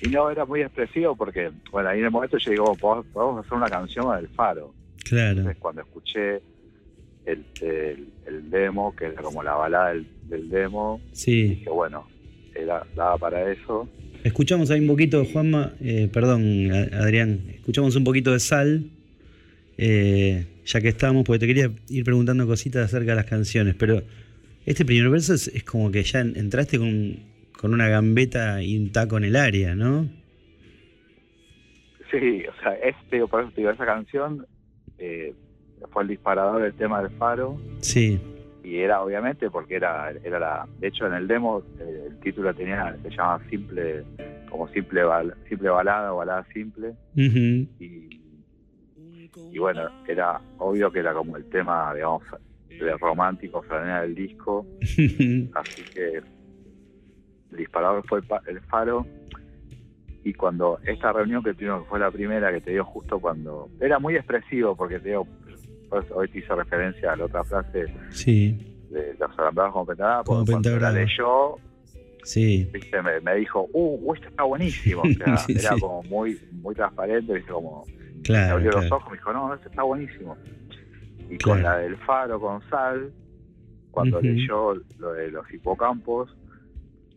Y 0.00 0.08
no, 0.08 0.30
era 0.30 0.46
muy 0.46 0.62
expresivo 0.62 1.14
porque, 1.14 1.52
bueno, 1.70 1.90
ahí 1.90 1.98
en 1.98 2.06
el 2.06 2.10
momento 2.10 2.38
yo 2.38 2.50
digo, 2.50 2.74
podemos 2.76 3.44
hacer 3.44 3.58
una 3.58 3.68
canción 3.68 4.16
del 4.16 4.28
faro. 4.28 4.72
Claro. 5.04 5.40
Entonces, 5.40 5.56
cuando 5.58 5.82
escuché 5.82 6.40
el, 7.26 8.48
demo, 8.48 8.96
que 8.96 9.04
era 9.04 9.20
como 9.20 9.42
la 9.42 9.52
balada 9.52 9.92
del, 9.92 10.48
demo, 10.48 11.02
dije, 11.12 11.68
bueno, 11.68 12.08
era, 12.54 12.86
daba 12.94 13.18
para 13.18 13.52
eso. 13.52 13.86
Escuchamos 14.26 14.72
ahí 14.72 14.80
un 14.80 14.88
poquito, 14.88 15.24
Juanma, 15.24 15.74
eh, 15.80 16.10
perdón, 16.12 16.42
Adrián, 16.92 17.42
escuchamos 17.54 17.94
un 17.94 18.02
poquito 18.02 18.32
de 18.32 18.40
sal, 18.40 18.90
eh, 19.78 20.48
ya 20.64 20.80
que 20.80 20.88
estamos, 20.88 21.24
porque 21.24 21.38
te 21.38 21.46
quería 21.46 21.70
ir 21.88 22.02
preguntando 22.02 22.44
cositas 22.44 22.86
acerca 22.86 23.12
de 23.12 23.16
las 23.18 23.26
canciones, 23.26 23.76
pero 23.76 24.02
este 24.64 24.84
primer 24.84 25.10
verso 25.10 25.34
es, 25.34 25.62
como 25.62 25.92
que 25.92 26.02
ya 26.02 26.22
entraste 26.22 26.76
con, 26.76 27.72
una 27.72 27.88
gambeta 27.88 28.60
y 28.64 28.76
un 28.76 28.90
taco 28.90 29.16
en 29.16 29.24
el 29.24 29.36
área, 29.36 29.76
¿no? 29.76 30.08
Sí, 32.10 32.42
o 32.46 32.60
sea, 32.60 32.72
este, 32.82 33.24
por 33.28 33.42
eso 33.42 33.52
te 33.52 33.60
digo, 33.60 33.70
esa 33.70 33.86
canción 33.86 34.44
eh, 34.98 35.34
fue 35.92 36.02
el 36.02 36.08
disparador 36.08 36.62
del 36.62 36.74
tema 36.74 37.00
del 37.00 37.12
faro. 37.12 37.60
Sí 37.80 38.18
y 38.66 38.80
era 38.80 39.00
obviamente 39.00 39.48
porque 39.48 39.76
era 39.76 40.10
era 40.24 40.40
la 40.40 40.68
de 40.80 40.88
hecho 40.88 41.06
en 41.06 41.12
el 41.12 41.28
demo 41.28 41.62
eh, 41.78 42.08
el 42.08 42.18
título 42.18 42.52
tenía 42.52 42.96
se 43.00 43.10
llama 43.10 43.40
simple 43.48 44.04
como 44.50 44.66
simple 44.68 45.02
simple 45.48 45.68
balada 45.68 46.12
o 46.12 46.16
balada 46.16 46.44
simple. 46.52 46.94
Y, 47.14 48.20
y 49.52 49.58
bueno 49.58 49.88
era 50.08 50.40
obvio 50.58 50.90
que 50.90 50.98
era 50.98 51.14
como 51.14 51.36
el 51.36 51.44
tema 51.48 51.94
digamos 51.94 52.22
de 52.68 52.96
romántico 52.96 53.62
franela 53.62 54.02
del 54.02 54.14
disco. 54.14 54.66
Así 54.80 55.82
que 55.94 56.16
el 56.16 57.56
disparador 57.56 58.04
fue 58.06 58.20
el, 58.46 58.60
faro. 58.62 59.06
Y 60.24 60.34
cuando 60.34 60.80
esta 60.84 61.12
reunión 61.12 61.42
que 61.42 61.54
tuvimos 61.54 61.84
que 61.84 61.88
fue 61.88 62.00
la 62.00 62.10
primera 62.10 62.52
que 62.52 62.60
te 62.60 62.72
dio 62.72 62.84
justo 62.84 63.20
cuando 63.20 63.70
era 63.80 64.00
muy 64.00 64.16
expresivo 64.16 64.74
porque 64.74 64.98
te 64.98 65.10
digo 65.10 65.26
hoy 65.90 66.28
te 66.28 66.38
hice 66.38 66.54
referencia 66.54 67.12
a 67.12 67.16
la 67.16 67.24
otra 67.24 67.44
frase 67.44 67.86
de 68.90 69.16
los 69.18 69.38
alambrados 69.38 69.72
como 69.72 69.86
pentagrama, 69.86 70.24
porque 70.24 70.52
cuando 70.52 70.78
la 70.78 70.92
leyó, 70.92 71.56
sí. 72.22 72.70
Me, 73.22 73.34
dijo, 73.36 73.68
uh, 73.72 74.14
esto 74.14 74.28
está 74.28 74.44
buenísimo. 74.44 75.02
era 75.48 75.70
como 75.78 76.02
muy 76.04 76.40
muy 76.52 76.74
transparente, 76.74 77.34
¿viste? 77.34 77.52
como 77.52 77.84
claro, 78.22 78.46
me 78.46 78.52
abrió 78.68 78.80
los 78.80 78.92
ojos, 78.92 79.10
me 79.10 79.18
dijo, 79.18 79.32
no, 79.32 79.54
esto 79.54 79.68
está 79.68 79.82
buenísimo. 79.82 80.36
Y 81.28 81.38
con 81.38 81.62
la 81.62 81.78
del 81.78 81.96
faro 81.98 82.40
con 82.40 82.62
sal, 82.68 83.12
cuando 83.90 84.20
leyó 84.20 84.74
lo 84.98 85.12
de 85.12 85.30
los 85.30 85.50
hipocampos, 85.52 86.36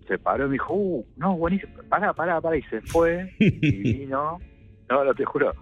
se 0.07 0.17
paró 0.17 0.45
y 0.45 0.47
me 0.47 0.53
dijo, 0.53 0.73
uh, 0.73 1.05
no, 1.17 1.37
buenísimo, 1.37 1.73
pará, 1.87 2.13
pará, 2.13 2.41
pará, 2.41 2.57
y 2.57 2.63
se 2.63 2.81
fue 2.81 3.31
y 3.37 3.49
vino, 3.93 4.39
no, 4.89 5.03
no 5.03 5.13
te 5.13 5.23
juro, 5.23 5.53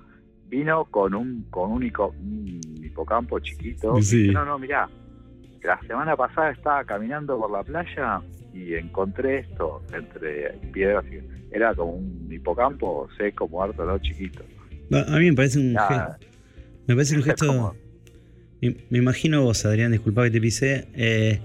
vino 0.50 0.86
con 0.86 1.14
un 1.14 1.46
con 1.50 1.72
un, 1.72 1.84
hipocampo 1.84 3.40
chiquito. 3.40 3.94
no, 4.34 4.46
no, 4.46 4.60
mirá, 4.60 4.90
la 5.64 5.80
semana 5.82 6.16
pasada 6.16 6.52
estaba 6.52 6.84
caminando 6.86 7.38
por 7.38 7.52
la 7.52 7.64
playa 7.64 8.22
y 8.54 8.74
encontré 8.74 9.40
esto 9.40 9.82
entre 9.94 10.54
piedras. 10.72 11.06
Era 11.52 11.74
como 11.76 11.94
un 11.94 12.28
hipocampo 12.32 13.08
seco, 13.18 13.48
muerto, 13.48 13.86
¿no? 13.86 13.98
Chiquito. 14.00 14.44
A 14.92 15.18
mí 15.18 15.30
me 15.30 15.34
parece 15.36 15.60
un 15.60 15.76
gesto. 15.78 16.26
Me 16.88 16.96
parece 16.96 17.16
un 17.16 17.24
gesto. 17.24 17.76
Me, 18.62 18.98
imagino 18.98 19.44
vos, 19.44 19.66
Adrián, 19.66 19.92
disculpa 19.92 20.24
que 20.24 20.32
te 20.32 20.42
pisé. 20.42 20.88
Eh, 20.96 21.40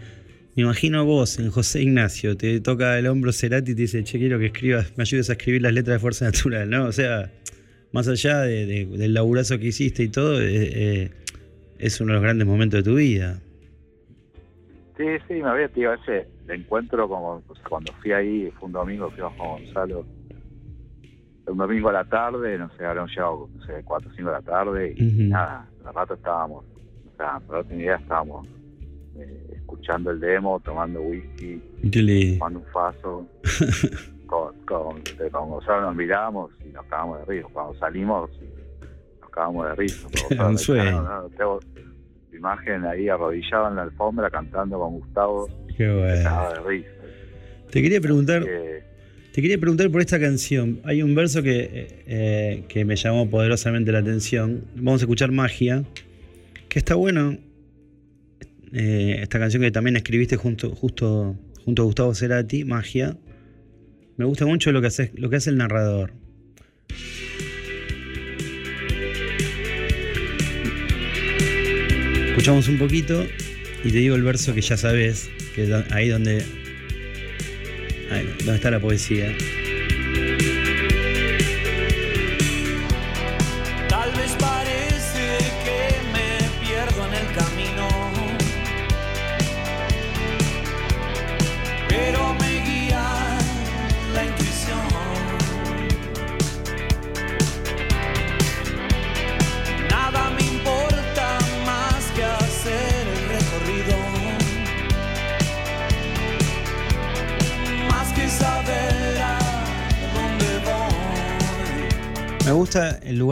me 0.55 0.62
imagino 0.62 1.05
vos 1.05 1.39
en 1.39 1.51
José 1.51 1.83
Ignacio, 1.83 2.37
te 2.37 2.61
toca 2.61 2.99
el 2.99 3.07
hombro 3.07 3.33
Cerati 3.33 3.72
y 3.72 3.74
te 3.74 3.83
dice, 3.83 4.05
che, 4.05 4.18
quiero 4.18 4.39
que 4.39 4.47
escribas, 4.47 4.93
me 4.97 5.03
ayudes 5.03 5.31
a 5.31 5.33
escribir 5.33 5.62
las 5.62 5.72
letras 5.72 5.97
de 5.97 5.99
Fuerza 6.01 6.26
Natural, 6.26 6.68
¿no? 6.68 6.85
O 6.85 6.93
sea, 6.93 7.31
más 7.93 8.09
allá 8.09 8.40
del 8.40 9.14
laburazo 9.14 9.59
que 9.59 9.66
hiciste 9.66 10.03
y 10.05 10.09
todo, 10.09 10.40
eh, 10.40 10.47
eh, 10.51 11.11
es 11.78 12.01
uno 12.01 12.12
de 12.12 12.14
los 12.14 12.22
grandes 12.22 12.47
momentos 12.47 12.82
de 12.82 12.90
tu 12.90 12.97
vida. 12.97 13.40
Sí, 14.97 15.05
sí, 15.28 15.34
me 15.34 15.49
había, 15.49 15.68
tío, 15.68 15.93
ese 15.93 16.28
encuentro 16.49 17.09
como 17.09 17.43
cuando 17.68 17.93
fui 17.95 18.12
ahí, 18.12 18.53
fue 18.59 18.66
un 18.66 18.72
domingo, 18.72 19.11
fui 19.11 19.20
Juan 19.20 19.36
Gonzalo, 19.36 20.07
un 21.47 21.59
domingo 21.59 21.88
a 21.88 21.93
la 21.93 22.05
tarde, 22.05 22.59
no 22.59 22.70
sé, 22.76 22.84
habrán 22.84 23.09
llegado, 23.09 23.49
no 23.55 23.64
sé, 23.66 23.82
4 23.84 24.11
o 24.11 24.14
5 24.14 24.28
de 24.28 24.34
la 24.34 24.43
tarde, 24.43 24.95
y 24.97 25.28
nada, 25.28 25.68
al 25.84 25.95
rato 25.95 26.14
estábamos, 26.14 26.64
o 27.12 27.16
sea, 27.16 27.40
no 27.51 27.64
tenía 27.64 27.84
idea, 27.84 27.97
estábamos 27.97 28.47
eh, 29.16 29.55
escuchando 29.57 30.11
el 30.11 30.20
demo, 30.20 30.61
tomando 30.61 31.01
whisky, 31.01 31.61
tomando 32.38 32.61
un 32.61 32.66
faso. 32.66 33.26
con, 34.33 34.55
con, 34.64 35.03
con 35.30 35.51
Gonzalo 35.51 35.83
nos 35.83 35.95
miramos 35.95 36.51
y 36.64 36.70
nos 36.70 36.87
cagamos 36.87 37.18
de 37.20 37.24
risa. 37.26 37.49
Cuando 37.53 37.78
salimos, 37.78 38.30
nos 39.20 39.30
cagamos 39.30 39.68
de 39.68 39.74
risa. 39.74 40.09
un 40.49 40.59
sueño. 40.59 41.28
tengo 41.37 41.61
imagen 42.33 42.85
ahí 42.87 43.11
arrodillado 43.11 43.68
en 43.68 43.76
la 43.76 43.83
alfombra 43.83 44.30
cantando 44.30 44.78
con 44.78 45.01
Gustavo. 45.01 45.49
Qué 45.76 45.87
bueno. 45.87 46.49
de 46.49 46.61
risa. 46.68 46.91
Te 47.70 47.83
quería 47.83 48.01
preguntar. 48.01 48.43
Te 48.43 49.41
quería 49.41 49.59
preguntar 49.59 49.91
por 49.91 50.01
esta 50.01 50.18
canción. 50.18 50.80
Hay 50.85 51.03
un 51.03 51.14
verso 51.14 51.43
que, 51.43 52.03
eh, 52.07 52.64
que 52.68 52.85
me 52.85 52.97
llamó 52.97 53.28
poderosamente 53.28 53.93
la 53.93 53.99
atención. 53.99 54.64
Vamos 54.76 55.03
a 55.03 55.05
escuchar 55.05 55.30
Magia. 55.30 55.85
Que 56.68 56.78
está 56.78 56.95
bueno. 56.95 57.37
Eh, 58.72 59.18
esta 59.20 59.39
canción 59.39 59.62
que 59.62 59.70
también 59.70 59.97
escribiste 59.97 60.37
junto, 60.37 60.74
justo 60.74 61.37
junto 61.64 61.83
a 61.83 61.85
Gustavo 61.85 62.14
Cerati, 62.14 62.64
Magia. 62.64 63.16
Me 64.17 64.25
gusta 64.25 64.47
mucho 64.47 64.73
lo 64.73 64.81
que 64.81 64.89
hace, 64.89 65.13
lo 65.15 65.31
que 65.31 65.37
hace 65.37 65.51
el 65.51 65.57
narrador. 65.57 66.13
Escuchamos 72.29 72.69
un 72.69 72.79
poquito 72.79 73.27
y 73.85 73.91
te 73.91 73.99
digo 73.99 74.17
el 74.17 74.23
verso 74.23 74.55
que 74.55 74.61
ya 74.61 74.77
sabes, 74.77 75.31
que 75.55 75.65
es 75.65 75.93
ahí 75.93 76.09
donde, 76.09 76.45
ahí, 78.11 78.27
donde 78.39 78.55
está 78.55 78.71
la 78.71 78.81
poesía. 78.81 79.35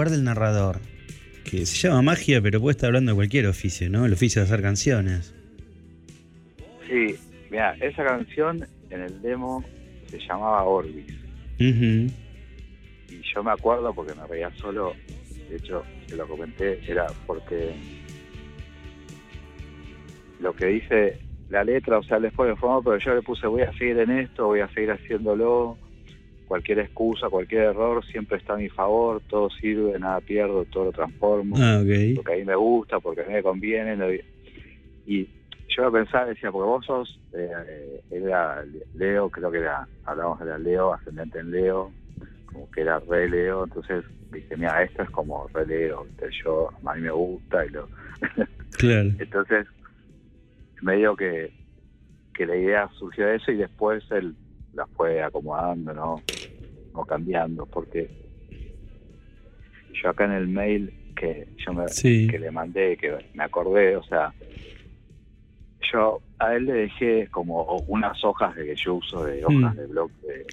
Lugar 0.00 0.16
del 0.16 0.24
narrador, 0.24 0.80
que 1.44 1.66
se 1.66 1.76
llama 1.76 2.00
magia, 2.00 2.40
pero 2.40 2.58
puede 2.58 2.72
estar 2.72 2.86
hablando 2.86 3.12
de 3.12 3.16
cualquier 3.16 3.46
oficio, 3.46 3.90
¿no? 3.90 4.06
El 4.06 4.14
oficio 4.14 4.40
de 4.40 4.46
hacer 4.46 4.62
canciones. 4.62 5.34
Sí, 6.88 7.16
mira, 7.50 7.76
esa 7.82 8.02
canción 8.02 8.66
en 8.88 9.02
el 9.02 9.20
demo 9.20 9.62
se 10.06 10.18
llamaba 10.20 10.64
Orbis. 10.64 11.04
Y 11.58 12.10
yo 13.34 13.44
me 13.44 13.50
acuerdo 13.50 13.92
porque 13.92 14.14
me 14.14 14.26
reía 14.26 14.50
solo, 14.56 14.94
de 15.50 15.56
hecho, 15.56 15.84
se 16.06 16.16
lo 16.16 16.26
comenté, 16.26 16.80
era 16.90 17.06
porque 17.26 17.74
lo 20.40 20.54
que 20.56 20.64
dice 20.64 21.18
la 21.50 21.62
letra, 21.62 21.98
o 21.98 22.02
sea, 22.02 22.18
les 22.18 22.32
pone 22.32 22.56
forma, 22.56 22.80
pero 22.82 22.96
yo 23.04 23.14
le 23.16 23.20
puse 23.20 23.46
voy 23.46 23.62
a 23.62 23.72
seguir 23.72 23.98
en 23.98 24.12
esto, 24.12 24.46
voy 24.46 24.60
a 24.60 24.68
seguir 24.68 24.92
haciéndolo, 24.92 25.76
cualquier 26.50 26.80
excusa, 26.80 27.28
cualquier 27.28 27.62
error 27.62 28.04
siempre 28.06 28.36
está 28.36 28.54
a 28.54 28.56
mi 28.56 28.68
favor, 28.68 29.22
todo 29.28 29.50
sirve, 29.50 29.96
nada 30.00 30.20
pierdo, 30.20 30.64
todo 30.64 30.86
lo 30.86 30.90
transformo, 30.90 31.54
ah, 31.56 31.80
porque 32.16 32.32
a 32.32 32.36
mí 32.38 32.44
me 32.44 32.56
gusta, 32.56 32.98
porque 32.98 33.20
a 33.20 33.26
mí 33.26 33.34
me 33.34 33.42
conviene, 33.44 33.96
y 35.06 35.28
yo 35.68 35.92
pensaba, 35.92 36.26
decía, 36.26 36.50
porque 36.50 36.66
vos 36.66 36.84
sos, 36.84 37.20
eh, 37.34 38.02
era 38.10 38.64
Leo, 38.96 39.30
creo 39.30 39.52
que 39.52 39.58
era, 39.58 39.86
hablamos 40.04 40.40
de 40.40 40.58
Leo, 40.58 40.92
ascendente 40.92 41.38
en 41.38 41.52
Leo, 41.52 41.92
como 42.46 42.68
que 42.72 42.80
era 42.80 42.98
re 42.98 43.30
Leo, 43.30 43.62
entonces 43.62 44.04
dije, 44.32 44.56
mira, 44.56 44.82
esto 44.82 45.04
es 45.04 45.10
como 45.10 45.46
re 45.54 45.64
Leo, 45.64 46.04
yo, 46.44 46.68
a 46.84 46.94
mí 46.96 47.02
me 47.02 47.12
gusta 47.12 47.64
y 47.64 47.68
lo... 47.68 47.88
claro. 48.76 49.10
entonces 49.20 49.68
medio 50.82 51.14
que, 51.14 51.52
que 52.34 52.44
la 52.44 52.56
idea 52.56 52.90
surgió 52.98 53.26
de 53.26 53.36
eso 53.36 53.52
y 53.52 53.56
después 53.58 54.02
él 54.10 54.34
la 54.74 54.86
fue 54.86 55.22
acomodando, 55.22 55.92
¿no? 55.92 56.22
O 56.92 57.04
cambiando, 57.04 57.66
porque 57.66 58.10
yo 59.92 60.08
acá 60.08 60.24
en 60.24 60.32
el 60.32 60.48
mail 60.48 60.92
que 61.16 61.48
yo 61.58 61.72
me, 61.72 61.84
que 61.86 62.38
le 62.38 62.50
mandé, 62.50 62.96
que 62.96 63.16
me 63.34 63.44
acordé, 63.44 63.96
o 63.96 64.02
sea, 64.02 64.32
yo 65.92 66.20
a 66.38 66.54
él 66.54 66.66
le 66.66 66.72
dejé 66.72 67.28
como 67.28 67.76
unas 67.88 68.24
hojas 68.24 68.54
de 68.54 68.66
que 68.66 68.76
yo 68.76 68.94
uso 68.94 69.24
de 69.24 69.44
hojas 69.44 69.74
mm. 69.74 69.78
de 69.78 69.86
blog 69.86 70.10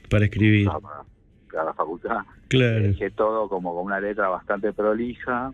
para 0.09 0.25
escribir 0.25 0.67
para, 0.67 1.63
la 1.63 1.73
facultad. 1.73 2.17
Claro. 2.49 2.79
Le 2.79 2.87
dejé 2.89 3.11
todo 3.11 3.47
como 3.47 3.73
con 3.73 3.85
una 3.85 3.99
letra 3.99 4.27
bastante 4.29 4.73
prolija 4.73 5.53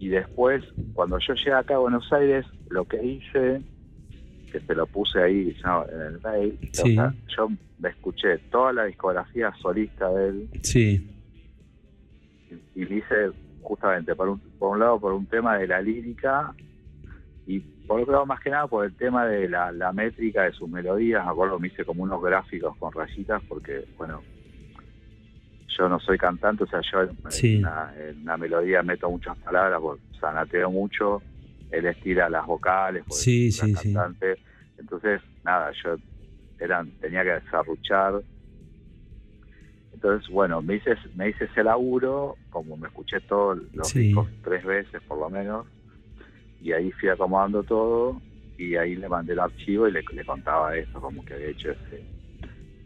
y 0.00 0.08
después, 0.08 0.64
cuando 0.94 1.18
yo 1.18 1.34
llegué 1.34 1.52
acá 1.52 1.74
a 1.74 1.78
Buenos 1.78 2.10
Aires, 2.10 2.46
lo 2.70 2.86
que 2.86 3.04
hice, 3.04 3.60
que 4.50 4.60
se 4.60 4.74
lo 4.74 4.86
puse 4.86 5.22
ahí 5.22 5.56
en 5.92 6.00
el 6.00 6.20
mail, 6.20 6.58
yo 7.28 7.48
me 7.78 7.88
escuché 7.88 8.38
toda 8.50 8.72
la 8.72 8.84
discografía 8.84 9.52
solista 9.60 10.10
de 10.10 10.28
él. 10.28 10.48
Sí. 10.62 11.10
Y, 12.74 12.82
y 12.82 12.98
hice 12.98 13.30
justamente, 13.62 14.14
por 14.14 14.28
un, 14.28 14.40
por 14.58 14.72
un 14.72 14.80
lado, 14.80 15.00
por 15.00 15.12
un 15.12 15.26
tema 15.26 15.58
de 15.58 15.66
la 15.66 15.80
lírica 15.80 16.54
y 17.46 17.60
por 17.60 18.00
otro 18.00 18.12
lado, 18.12 18.26
más 18.26 18.40
que 18.40 18.50
nada, 18.50 18.68
por 18.68 18.84
el 18.84 18.94
tema 18.94 19.26
de 19.26 19.48
la, 19.48 19.72
la 19.72 19.92
métrica 19.92 20.44
de 20.44 20.52
sus 20.52 20.68
melodías. 20.68 21.24
Me 21.24 21.30
acuerdo, 21.32 21.58
me 21.58 21.68
hice 21.68 21.84
como 21.84 22.04
unos 22.04 22.22
gráficos 22.22 22.76
con 22.76 22.92
rayitas 22.92 23.42
porque, 23.48 23.84
bueno, 23.98 24.22
yo 25.76 25.88
no 25.88 25.98
soy 25.98 26.18
cantante, 26.18 26.64
o 26.64 26.66
sea, 26.66 26.80
yo 26.80 27.02
en, 27.02 27.66
una, 28.22 28.36
melodía 28.36 28.82
meto 28.82 29.10
muchas 29.10 29.36
palabras, 29.38 29.80
sanateo 30.20 30.70
mucho, 30.70 31.22
él 31.70 31.86
estira 31.86 32.28
las 32.28 32.46
vocales, 32.46 33.04
porque 33.06 33.22
sí, 33.22 33.52
sí, 33.52 33.72
cantante. 33.72 34.36
Entonces, 34.78 35.20
nada, 35.44 35.70
yo 35.82 35.96
eran, 36.58 36.90
tenía 37.00 37.22
que 37.22 37.30
desarruchar. 37.44 38.22
Entonces, 39.92 40.28
bueno, 40.30 40.62
me 40.62 40.76
hice, 40.76 40.94
me 41.14 41.28
hice 41.28 41.44
ese 41.44 41.62
laburo, 41.62 42.36
como 42.50 42.76
me 42.76 42.88
escuché 42.88 43.20
todos 43.20 43.58
los 43.72 43.92
discos 43.92 44.28
tres 44.42 44.64
veces 44.64 45.02
por 45.06 45.18
lo 45.18 45.28
menos, 45.28 45.66
y 46.62 46.72
ahí 46.72 46.90
fui 46.92 47.08
acomodando 47.08 47.62
todo, 47.62 48.20
y 48.56 48.76
ahí 48.76 48.96
le 48.96 49.08
mandé 49.08 49.34
el 49.34 49.40
archivo 49.40 49.88
y 49.88 49.92
le, 49.92 50.02
le 50.12 50.24
contaba 50.24 50.76
eso, 50.76 51.00
como 51.00 51.24
que 51.24 51.34
había 51.34 51.48
hecho 51.48 51.70
ese 51.70 52.02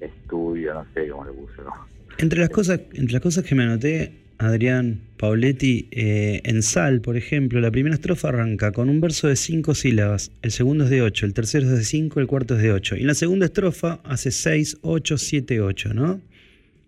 estudio, 0.01 0.75
no 0.75 0.85
sé 0.93 1.09
cómo 1.09 1.25
le 1.25 1.33
puse, 1.33 1.63
¿no? 1.63 1.73
Entre 2.19 2.39
las 2.39 2.51
cosas, 2.51 2.81
entre 2.93 3.13
las 3.13 3.23
cosas 3.23 3.45
que 3.45 3.55
me 3.55 3.65
anoté, 3.65 4.24
Adrián 4.39 5.01
Pauletti, 5.17 5.89
eh, 5.91 6.41
en 6.45 6.63
Sal, 6.63 7.01
por 7.01 7.17
ejemplo, 7.17 7.61
la 7.61 7.71
primera 7.71 7.95
estrofa 7.95 8.29
arranca 8.29 8.73
con 8.73 8.89
un 8.89 9.01
verso 9.01 9.29
de 9.29 9.37
cinco 9.37 9.75
sílabas, 9.75 10.33
el 10.43 10.51
segundo 10.51 10.85
es 10.85 10.91
de 10.91 11.03
ocho, 11.03 11.27
el 11.27 11.35
tercero 11.35 11.67
es 11.67 11.79
de 11.79 11.85
cinco, 11.85 12.21
el 12.21 12.27
cuarto 12.27 12.57
es 12.57 12.63
de 12.63 12.73
ocho. 12.73 12.97
Y 12.97 13.01
en 13.01 13.07
la 13.07 13.15
segunda 13.15 13.47
estrofa 13.47 14.01
hace 14.05 14.31
seis, 14.31 14.77
ocho, 14.83 15.19
siete, 15.19 15.61
ocho, 15.61 15.95
¿no? 15.95 16.21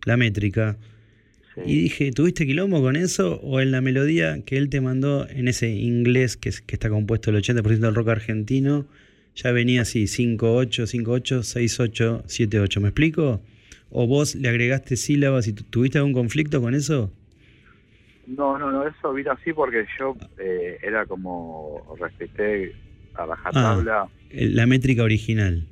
La 0.05 0.17
métrica. 0.17 0.77
Y 1.65 1.81
dije, 1.83 2.13
¿tuviste 2.13 2.47
quilombo 2.47 2.83
con 2.83 2.97
eso? 2.97 3.41
¿O 3.43 3.61
en 3.61 3.71
la 3.71 3.81
melodía 3.81 4.43
que 4.45 4.59
él 4.59 4.69
te 4.69 4.83
mandó 4.83 5.27
en 5.29 5.49
ese 5.49 5.71
inglés 5.71 6.37
que, 6.37 6.51
que 6.51 6.77
está 6.77 6.91
compuesto 6.91 7.31
el 7.31 7.37
80% 7.37 7.79
del 7.79 7.95
rock 7.95 8.09
argentino, 8.09 8.87
ya 9.35 9.53
venía 9.53 9.83
así, 9.83 10.07
5, 10.07 10.55
8, 10.55 10.87
5, 10.87 11.11
8, 11.11 11.43
6, 11.43 11.81
8, 11.81 12.25
7, 12.27 12.61
8. 12.61 12.81
¿Me 12.81 12.89
explico? 12.89 13.41
¿O 13.91 14.07
vos 14.07 14.35
le 14.35 14.49
agregaste 14.49 14.97
sílabas 14.97 15.47
y 15.49 15.53
tuviste 15.53 15.99
algún 15.99 16.13
conflicto 16.13 16.61
con 16.61 16.75
eso? 16.75 17.11
No, 18.27 18.59
no, 18.59 18.73
no, 18.73 18.87
eso 18.87 19.13
vino 19.13 19.33
así 19.33 19.53
porque 19.53 19.87
yo 19.99 20.17
eh, 20.39 20.79
era 20.83 21.07
como 21.07 21.97
respeté 21.99 22.75
a 23.15 23.27
rajatabla. 23.27 24.03
Ah, 24.03 24.09
eh, 24.31 24.49
la 24.49 24.67
métrica 24.67 25.03
original. 25.03 25.67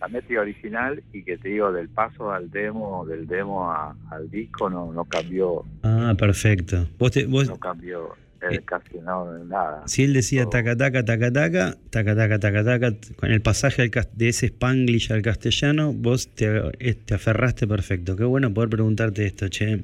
La 0.00 0.08
métrica 0.08 0.40
original 0.40 1.02
y 1.12 1.24
que 1.24 1.36
te 1.38 1.48
digo, 1.48 1.72
del 1.72 1.88
paso 1.88 2.30
al 2.30 2.50
demo, 2.50 3.04
del 3.06 3.26
demo 3.26 3.72
al 3.72 4.30
disco 4.30 4.70
no, 4.70 4.92
no 4.92 5.04
cambió. 5.04 5.64
Ah, 5.82 6.14
perfecto. 6.16 6.86
Vos, 6.98 7.10
te, 7.10 7.26
vos... 7.26 7.48
No 7.48 7.58
cambió. 7.58 8.14
Él 8.40 8.56
eh, 8.56 8.62
casi 8.64 8.98
no, 8.98 9.32
nada. 9.44 9.82
Si 9.86 10.02
él 10.02 10.12
decía 10.12 10.44
taca 10.50 10.76
taca 10.76 11.04
taca 11.04 11.32
taca, 11.32 11.76
taca 11.90 12.64
taca 12.64 12.92
con 13.16 13.30
el 13.30 13.40
pasaje 13.40 13.90
de 14.12 14.28
ese 14.28 14.46
spanglish 14.48 15.12
al 15.12 15.22
castellano, 15.22 15.92
vos 15.92 16.28
te, 16.28 16.70
eh, 16.78 16.94
te 16.94 17.14
aferraste 17.14 17.66
perfecto. 17.66 18.16
Qué 18.16 18.24
bueno 18.24 18.52
poder 18.52 18.68
preguntarte 18.68 19.24
esto, 19.24 19.48
che. 19.48 19.82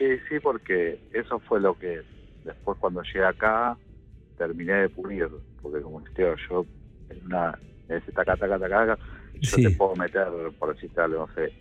Sí, 0.00 0.06
sí, 0.30 0.40
porque 0.40 0.98
eso 1.12 1.38
fue 1.40 1.60
lo 1.60 1.78
que 1.78 2.00
después 2.42 2.78
cuando 2.78 3.02
llegué 3.02 3.22
acá 3.22 3.76
terminé 4.38 4.72
de 4.72 4.88
pulir, 4.88 5.28
porque 5.60 5.82
como 5.82 6.00
estoy 6.00 6.24
yo 6.48 6.64
en 7.10 7.26
una 7.26 7.58
en 7.86 7.98
ese 7.98 8.10
taca, 8.12 8.34
taca, 8.34 8.58
taca, 8.58 8.98
yo 9.38 9.56
te 9.56 9.70
puedo 9.72 9.94
meter, 9.96 10.26
por 10.58 10.74
decirte 10.74 11.02
no 11.06 11.28
sé, 11.34 11.52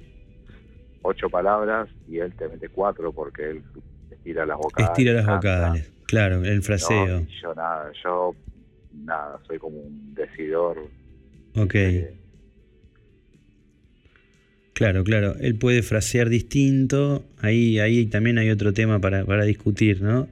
ocho 1.02 1.30
palabras 1.30 1.90
y 2.08 2.20
él 2.20 2.34
te 2.36 2.48
mete 2.48 2.70
cuatro 2.70 3.12
porque 3.12 3.50
él 3.50 3.64
estira 4.10 4.46
las 4.46 4.58
vocales. 4.58 4.92
Estira 4.92 5.14
las 5.16 5.26
vocales. 5.26 5.92
Claro, 6.06 6.42
el 6.46 6.62
fraseo. 6.62 7.26
yo 7.42 7.54
nada, 7.54 7.92
yo 8.02 8.36
nada, 8.94 9.38
soy 9.48 9.60
como 9.60 9.80
un 9.80 10.16
decidor. 10.16 10.78
Ok. 11.58 11.76
Claro, 14.80 15.04
claro. 15.04 15.36
Él 15.42 15.56
puede 15.56 15.84
frasear 15.84 16.30
distinto. 16.30 17.26
Ahí, 17.42 17.80
ahí 17.80 18.06
también 18.06 18.38
hay 18.38 18.50
otro 18.50 18.72
tema 18.72 19.00
para, 19.00 19.26
para 19.26 19.44
discutir, 19.44 20.02
¿no? 20.02 20.30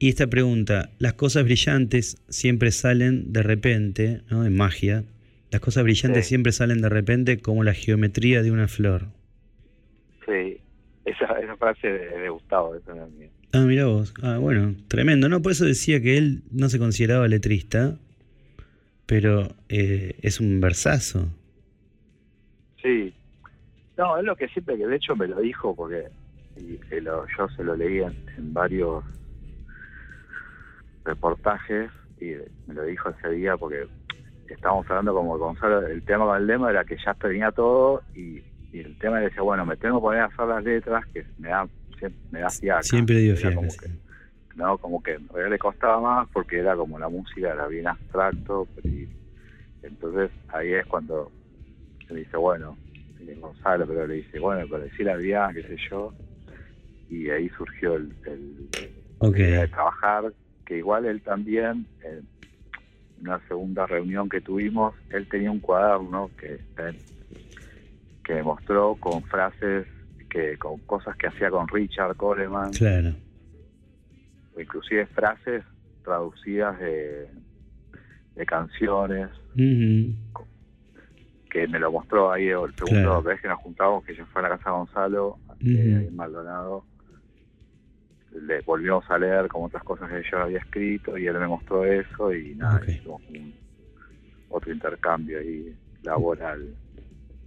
Y 0.00 0.08
esta 0.08 0.26
pregunta, 0.26 0.90
las 0.98 1.12
cosas 1.12 1.44
brillantes 1.44 2.20
siempre 2.28 2.72
salen 2.72 3.32
de 3.32 3.44
repente, 3.44 4.22
¿no? 4.28 4.44
En 4.44 4.56
magia. 4.56 5.04
Las 5.52 5.60
cosas 5.60 5.84
brillantes 5.84 6.26
siempre 6.26 6.50
salen 6.50 6.82
de 6.82 6.88
repente 6.88 7.38
como 7.38 7.62
la 7.62 7.74
geometría 7.74 8.42
de 8.42 8.50
una 8.50 8.66
flor. 8.66 9.06
Sí, 10.26 10.58
esa, 11.04 11.26
esa 11.38 11.56
frase 11.56 11.86
de, 11.86 12.28
Gustavo, 12.28 12.74
esa 12.74 12.90
es 12.90 13.12
mía. 13.12 13.28
Ah, 13.52 13.60
mira 13.60 13.86
vos. 13.86 14.14
Ah, 14.20 14.38
bueno, 14.38 14.74
tremendo, 14.88 15.28
¿no? 15.28 15.42
Por 15.42 15.52
eso 15.52 15.64
decía 15.64 16.02
que 16.02 16.18
él 16.18 16.42
no 16.50 16.68
se 16.68 16.80
consideraba 16.80 17.28
letrista, 17.28 17.94
pero 19.06 19.54
eh, 19.68 20.16
es 20.22 20.40
un 20.40 20.60
versazo. 20.60 21.28
Sí. 22.82 23.14
No, 23.96 24.16
es 24.18 24.24
lo 24.24 24.36
que 24.36 24.48
siempre, 24.48 24.76
que 24.76 24.86
de 24.86 24.96
hecho 24.96 25.14
me 25.14 25.28
lo 25.28 25.40
dijo, 25.40 25.74
porque 25.74 26.08
y, 26.56 26.78
yo 27.00 27.48
se 27.56 27.64
lo 27.64 27.76
leía 27.76 28.12
en, 28.36 28.52
varios 28.52 29.04
reportajes 31.04 31.90
y 32.20 32.34
me 32.66 32.74
lo 32.74 32.84
dijo 32.84 33.10
ese 33.10 33.30
día 33.30 33.56
porque 33.56 33.86
estábamos 34.48 34.88
hablando 34.88 35.14
como 35.14 35.36
Gonzalo, 35.38 35.86
el 35.86 36.02
tema 36.04 36.24
con 36.24 36.36
el 36.36 36.46
lema 36.46 36.70
era 36.70 36.84
que 36.84 36.96
ya 37.04 37.14
tenía 37.14 37.50
todo 37.50 38.02
y, 38.14 38.42
y 38.72 38.80
el 38.80 38.96
tema 38.98 39.20
decía, 39.20 39.42
bueno, 39.42 39.66
me 39.66 39.76
tengo 39.76 39.98
que 39.98 40.02
poner 40.02 40.20
a 40.22 40.26
hacer 40.26 40.46
las 40.46 40.64
letras 40.64 41.04
que 41.12 41.24
me 41.38 41.48
da 41.48 41.68
me 42.30 42.42
hacía 42.42 42.82
Siempre 42.82 43.16
dio 43.18 43.34
como 43.54 43.68
que, 43.68 43.90
no, 44.56 44.78
como 44.78 45.02
que 45.02 45.14
en 45.14 45.28
realidad 45.28 45.50
le 45.50 45.58
costaba 45.58 46.00
más 46.00 46.28
porque 46.32 46.58
era 46.58 46.76
como 46.76 46.98
la 46.98 47.08
música 47.08 47.52
era 47.52 47.66
bien 47.66 47.86
abstracto. 47.86 48.66
Y, 48.82 49.08
entonces 49.82 50.30
ahí 50.48 50.72
es 50.72 50.86
cuando 50.86 51.30
se 52.08 52.14
dice, 52.14 52.36
bueno, 52.36 52.76
Gonzalo, 53.40 53.86
pero 53.86 54.06
le 54.06 54.14
dice, 54.14 54.38
bueno, 54.38 54.66
pero 54.70 54.84
decir 54.84 55.08
Adrián, 55.08 55.54
qué 55.54 55.62
sé 55.62 55.76
yo. 55.90 56.12
Y 57.08 57.30
ahí 57.30 57.48
surgió 57.50 57.94
el, 57.94 58.12
el, 58.26 58.70
de 59.20 59.68
trabajar, 59.68 60.32
que 60.66 60.78
igual 60.78 61.04
él 61.06 61.22
también, 61.22 61.86
en 62.02 62.26
una 63.20 63.40
segunda 63.48 63.86
reunión 63.86 64.28
que 64.28 64.40
tuvimos, 64.40 64.94
él 65.10 65.28
tenía 65.28 65.50
un 65.50 65.60
cuaderno 65.60 66.30
que, 66.38 66.58
que 68.24 68.42
mostró 68.42 68.96
con 68.96 69.22
frases 69.24 69.86
que 70.28 70.58
con 70.58 70.80
cosas 70.80 71.16
que 71.16 71.28
hacía 71.28 71.48
con 71.50 71.68
Richard 71.68 72.16
Coleman. 72.16 72.72
Claro. 72.72 73.14
inclusive 74.58 75.06
frases 75.06 75.62
traducidas 76.02 76.78
de, 76.80 77.28
de 78.34 78.46
canciones. 78.46 79.30
Que 81.54 81.66
me 81.68 81.78
lo 81.78 81.90
mostró 81.92 82.32
ahí 82.32 82.48
el 82.48 82.74
segundo 82.74 83.22
vez 83.22 83.40
que 83.40 83.48
nos 83.48 83.60
juntamos, 83.60 84.04
que 84.04 84.14
yo 84.14 84.26
fue 84.26 84.42
a 84.42 84.48
la 84.48 84.58
casa 84.58 84.70
de 84.70 84.76
Gonzalo, 84.76 85.38
en 85.60 86.16
Maldonado. 86.16 86.84
Le 88.32 88.60
volvimos 88.62 89.08
a 89.08 89.16
leer 89.16 89.46
como 89.46 89.66
otras 89.66 89.84
cosas 89.84 90.10
que 90.10 90.22
yo 90.28 90.38
había 90.38 90.58
escrito 90.58 91.16
y 91.16 91.28
él 91.28 91.38
me 91.38 91.46
mostró 91.46 91.86
eso 91.86 92.34
y 92.34 92.56
nada, 92.56 92.82
hicimos 92.86 93.22
otro 94.48 94.72
intercambio 94.72 95.38
ahí 95.38 95.72
laboral. 96.02 96.74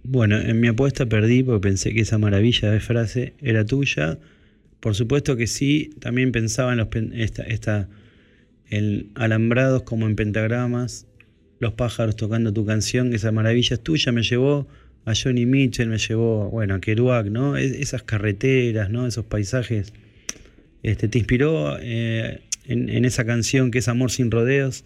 Bueno, 0.04 0.36
en 0.36 0.58
mi 0.58 0.68
apuesta 0.68 1.04
perdí 1.04 1.42
porque 1.42 1.68
pensé 1.68 1.92
que 1.92 2.00
esa 2.00 2.16
maravilla 2.16 2.70
de 2.70 2.80
frase 2.80 3.34
era 3.42 3.66
tuya. 3.66 4.18
Por 4.80 4.94
supuesto 4.94 5.36
que 5.36 5.46
sí, 5.46 5.90
también 6.00 6.32
pensaba 6.32 6.72
en 6.72 6.78
los 6.78 6.88
esta, 7.12 7.42
esta 7.42 7.88
el 8.70 9.10
alambrados 9.14 9.82
como 9.82 10.06
en 10.06 10.16
pentagramas, 10.16 11.06
los 11.60 11.72
pájaros 11.72 12.16
tocando 12.16 12.52
tu 12.52 12.64
canción, 12.64 13.12
esa 13.12 13.32
maravilla 13.32 13.74
es 13.74 13.80
tuya, 13.80 14.12
me 14.12 14.22
llevó 14.22 14.66
a 15.04 15.12
Johnny 15.14 15.46
Mitchell, 15.46 15.88
me 15.88 15.98
llevó, 15.98 16.50
bueno, 16.50 16.74
a 16.74 16.80
Kerouac, 16.80 17.26
¿no? 17.26 17.56
esas 17.56 18.02
carreteras, 18.02 18.90
¿no? 18.90 19.06
Esos 19.06 19.24
paisajes. 19.24 19.92
Este, 20.82 21.08
¿Te 21.08 21.18
inspiró 21.18 21.76
eh, 21.80 22.42
en, 22.66 23.04
esa 23.04 23.24
canción 23.24 23.70
que 23.70 23.78
es 23.78 23.88
Amor 23.88 24.10
sin 24.10 24.30
rodeos? 24.30 24.84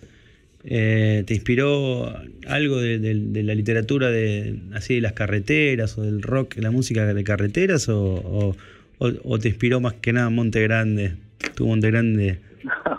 Eh, 0.65 1.25
¿Te 1.27 1.35
inspiró 1.35 2.15
algo 2.47 2.81
de, 2.81 3.43
la 3.43 3.55
literatura 3.55 4.11
de 4.11 4.61
así 4.75 4.95
de 4.95 5.01
las 5.01 5.13
carreteras 5.13 5.99
o 5.99 6.03
del 6.03 6.23
rock, 6.23 6.57
la 6.59 6.71
música 6.71 7.13
de 7.13 7.25
carreteras 7.25 7.89
o, 7.89 8.57
te 9.41 9.49
inspiró 9.49 9.81
más 9.81 9.95
que 9.95 10.13
nada 10.13 10.31
Monte 10.31 10.63
Grande? 10.63 11.17
Tu 11.57 11.67
Monte 11.67 11.91
Grande. 11.91 12.39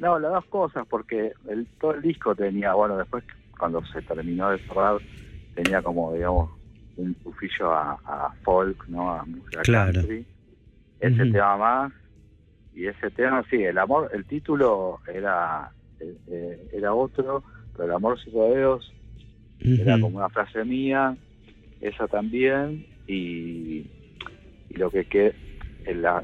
No, 0.00 0.18
las 0.18 0.32
dos 0.32 0.44
cosas, 0.46 0.86
porque 0.88 1.32
el, 1.48 1.66
todo 1.80 1.94
el 1.94 2.02
disco 2.02 2.34
tenía, 2.34 2.74
bueno, 2.74 2.96
después 2.96 3.24
cuando 3.58 3.84
se 3.86 4.00
terminó 4.02 4.50
de 4.50 4.58
cerrar, 4.58 4.98
tenía 5.54 5.82
como, 5.82 6.12
digamos, 6.14 6.50
un 6.96 7.14
tufillo 7.14 7.72
a, 7.72 8.32
folk, 8.42 8.86
¿no? 8.88 9.12
A 9.12 9.24
música 9.24 9.62
claro. 9.62 9.92
country. 9.92 10.26
Ese 11.00 11.26
tema 11.26 11.56
más, 11.56 11.92
y 12.74 12.86
ese 12.86 13.10
tema, 13.10 13.44
sí, 13.50 13.62
el 13.62 13.78
amor, 13.78 14.10
el 14.12 14.24
título 14.24 15.00
era 15.12 15.70
eh, 16.00 16.16
eh, 16.28 16.68
era 16.72 16.94
otro, 16.94 17.42
pero 17.72 17.84
el 17.84 17.92
amor 17.92 18.20
sin 18.20 18.32
rodeos 18.32 18.92
era 19.60 20.00
como 20.00 20.18
una 20.18 20.28
frase 20.28 20.64
mía, 20.64 21.16
esa 21.80 22.06
también, 22.06 22.86
y, 23.06 23.86
lo 24.70 24.90
que 24.90 25.04
quedó, 25.06 25.32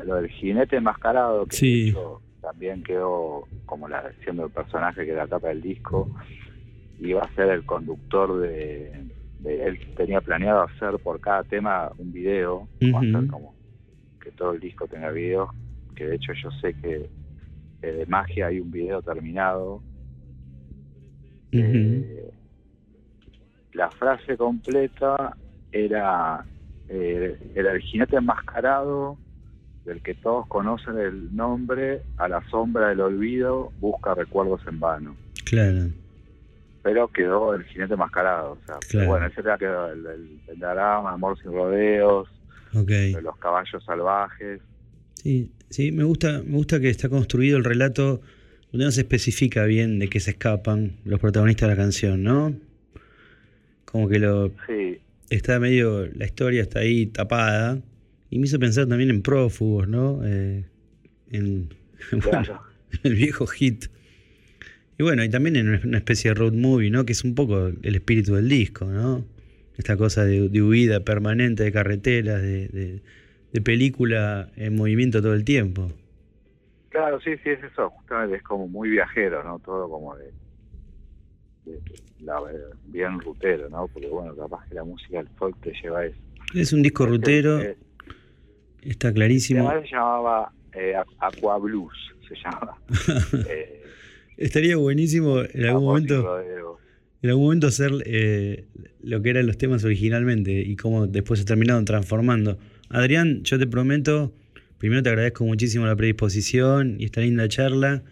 lo 0.04 0.16
del 0.16 0.28
jinete 0.28 0.76
enmascarado, 0.76 1.46
que 1.46 1.94
también 2.54 2.84
quedó 2.84 3.48
como 3.66 3.88
la 3.88 4.12
siendo 4.22 4.44
el 4.44 4.52
personaje 4.52 5.04
que 5.04 5.10
era 5.10 5.24
la 5.24 5.28
tapa 5.28 5.48
del 5.48 5.60
disco, 5.60 6.08
iba 7.00 7.22
a 7.22 7.34
ser 7.34 7.48
el 7.48 7.66
conductor 7.66 8.40
de, 8.40 9.06
él 9.44 9.78
tenía 9.96 10.20
planeado 10.20 10.62
hacer 10.62 10.98
por 11.02 11.20
cada 11.20 11.42
tema 11.42 11.90
un 11.98 12.12
video, 12.12 12.68
hacer 12.80 13.26
como 13.26 13.54
que 14.20 14.30
todo 14.30 14.52
el 14.52 14.60
disco 14.60 14.86
tenga 14.86 15.10
videos, 15.10 15.50
que 15.96 16.06
de 16.06 16.14
hecho 16.14 16.32
yo 16.32 16.50
sé 16.60 16.74
que 16.74 17.10
de 17.80 18.06
magia 18.06 18.46
hay 18.46 18.60
un 18.60 18.70
video 18.70 19.02
terminado. 19.02 19.82
Eh, 21.50 22.30
la 23.72 23.90
frase 23.90 24.36
completa 24.36 25.36
era, 25.72 26.44
eh, 26.88 27.36
era 27.54 27.72
el 27.72 27.80
jinete 27.80 28.16
enmascarado 28.16 29.18
del 29.84 30.00
que 30.02 30.14
todos 30.14 30.46
conocen 30.46 30.98
el 30.98 31.34
nombre, 31.34 32.02
a 32.16 32.28
la 32.28 32.42
sombra 32.48 32.88
del 32.88 33.00
olvido, 33.00 33.72
busca 33.80 34.14
recuerdos 34.14 34.60
en 34.66 34.80
vano. 34.80 35.16
Claro. 35.44 35.90
Pero 36.82 37.08
quedó 37.08 37.54
el 37.54 37.64
jinete 37.64 37.94
enmascarado. 37.94 38.52
O 38.52 38.58
sea, 38.66 39.06
bueno, 39.06 39.26
ese 39.26 39.40
era 39.40 39.58
quedó 39.58 39.90
el, 39.90 40.06
el, 40.06 40.64
Amor 40.64 41.38
sin 41.40 41.52
rodeos, 41.52 42.28
los 42.72 43.36
caballos 43.38 43.84
salvajes. 43.84 44.60
Sí, 45.14 45.50
sí, 45.70 45.92
me 45.92 46.04
gusta, 46.04 46.42
me 46.44 46.56
gusta 46.56 46.80
que 46.80 46.88
está 46.88 47.08
construido 47.08 47.56
el 47.56 47.64
relato 47.64 48.20
donde 48.72 48.86
no 48.86 48.90
se 48.90 49.02
especifica 49.02 49.64
bien 49.64 49.98
de 49.98 50.08
qué 50.08 50.20
se 50.20 50.32
escapan 50.32 50.96
los 51.04 51.20
protagonistas 51.20 51.68
de 51.68 51.74
la 51.74 51.80
canción, 51.80 52.22
¿no? 52.22 52.54
Como 53.84 54.08
que 54.08 54.18
lo 54.18 54.48
sí. 54.66 54.98
está 55.30 55.60
medio, 55.60 56.06
la 56.06 56.24
historia 56.24 56.62
está 56.62 56.80
ahí 56.80 57.06
tapada 57.06 57.78
y 58.34 58.38
me 58.38 58.46
hizo 58.46 58.58
pensar 58.58 58.86
también 58.86 59.10
en 59.10 59.22
prófugos, 59.22 59.88
¿no? 59.88 60.20
Eh, 60.24 60.64
en, 61.30 61.68
el 63.02 63.14
viejo 63.14 63.46
hit. 63.46 63.86
Y 64.98 65.02
bueno, 65.02 65.24
y 65.24 65.28
también 65.28 65.56
en 65.56 65.80
una 65.86 65.98
especie 65.98 66.30
de 66.30 66.34
road 66.34 66.52
movie, 66.52 66.90
¿no? 66.90 67.04
Que 67.04 67.12
es 67.12 67.24
un 67.24 67.34
poco 67.34 67.68
el 67.68 67.94
espíritu 67.94 68.34
del 68.34 68.48
disco, 68.48 68.84
¿no? 68.86 69.24
Esta 69.76 69.96
cosa 69.96 70.24
de, 70.24 70.62
huida 70.62 71.00
permanente 71.00 71.64
de 71.64 71.72
carreteras, 71.72 72.40
de 72.42 73.02
de 73.54 73.60
película 73.60 74.50
en 74.56 74.74
movimiento 74.74 75.22
todo 75.22 75.32
el 75.32 75.44
tiempo. 75.44 75.92
Claro, 76.88 77.20
sí, 77.20 77.36
sí, 77.44 77.50
es 77.50 77.62
eso, 77.62 77.88
justamente 77.90 78.36
es 78.36 78.42
como 78.42 78.66
muy 78.66 78.90
viajero, 78.90 79.44
¿no? 79.44 79.60
Todo 79.60 79.88
como 79.88 80.16
de, 80.16 80.32
bien 82.86 83.20
rutero, 83.20 83.70
¿no? 83.70 83.86
Porque 83.86 84.08
bueno, 84.08 84.34
capaz 84.34 84.68
que 84.68 84.74
la 84.74 84.82
música 84.82 85.18
del 85.18 85.28
folk 85.36 85.56
te 85.60 85.72
lleva 85.80 86.00
a 86.00 86.06
eso. 86.06 86.16
Es 86.52 86.72
un 86.72 86.82
disco 86.82 87.06
rutero, 87.06 87.60
está 88.84 89.12
clarísimo. 89.12 89.70
se 89.82 89.88
llamaba 89.88 90.52
eh, 90.72 90.94
Aqua 91.18 91.58
Blues, 91.58 91.94
se 92.28 92.34
llama. 92.36 92.76
Eh, 93.48 93.80
Estaría 94.36 94.76
buenísimo 94.76 95.42
en 95.42 95.64
algún 95.66 95.84
momento 95.84 96.40
en 97.24 97.30
algún 97.30 97.44
momento 97.44 97.68
hacer 97.68 97.90
eh, 98.04 98.66
lo 99.00 99.22
que 99.22 99.30
eran 99.30 99.46
los 99.46 99.56
temas 99.56 99.82
originalmente 99.82 100.60
y 100.60 100.76
cómo 100.76 101.06
después 101.06 101.40
se 101.40 101.46
terminaron 101.46 101.86
transformando. 101.86 102.58
Adrián, 102.90 103.42
yo 103.44 103.58
te 103.58 103.66
prometo, 103.66 104.34
primero 104.76 105.02
te 105.02 105.08
agradezco 105.08 105.46
muchísimo 105.46 105.86
la 105.86 105.96
predisposición 105.96 106.96
y 106.98 107.06
esta 107.06 107.22
linda 107.22 107.48
charla 107.48 108.02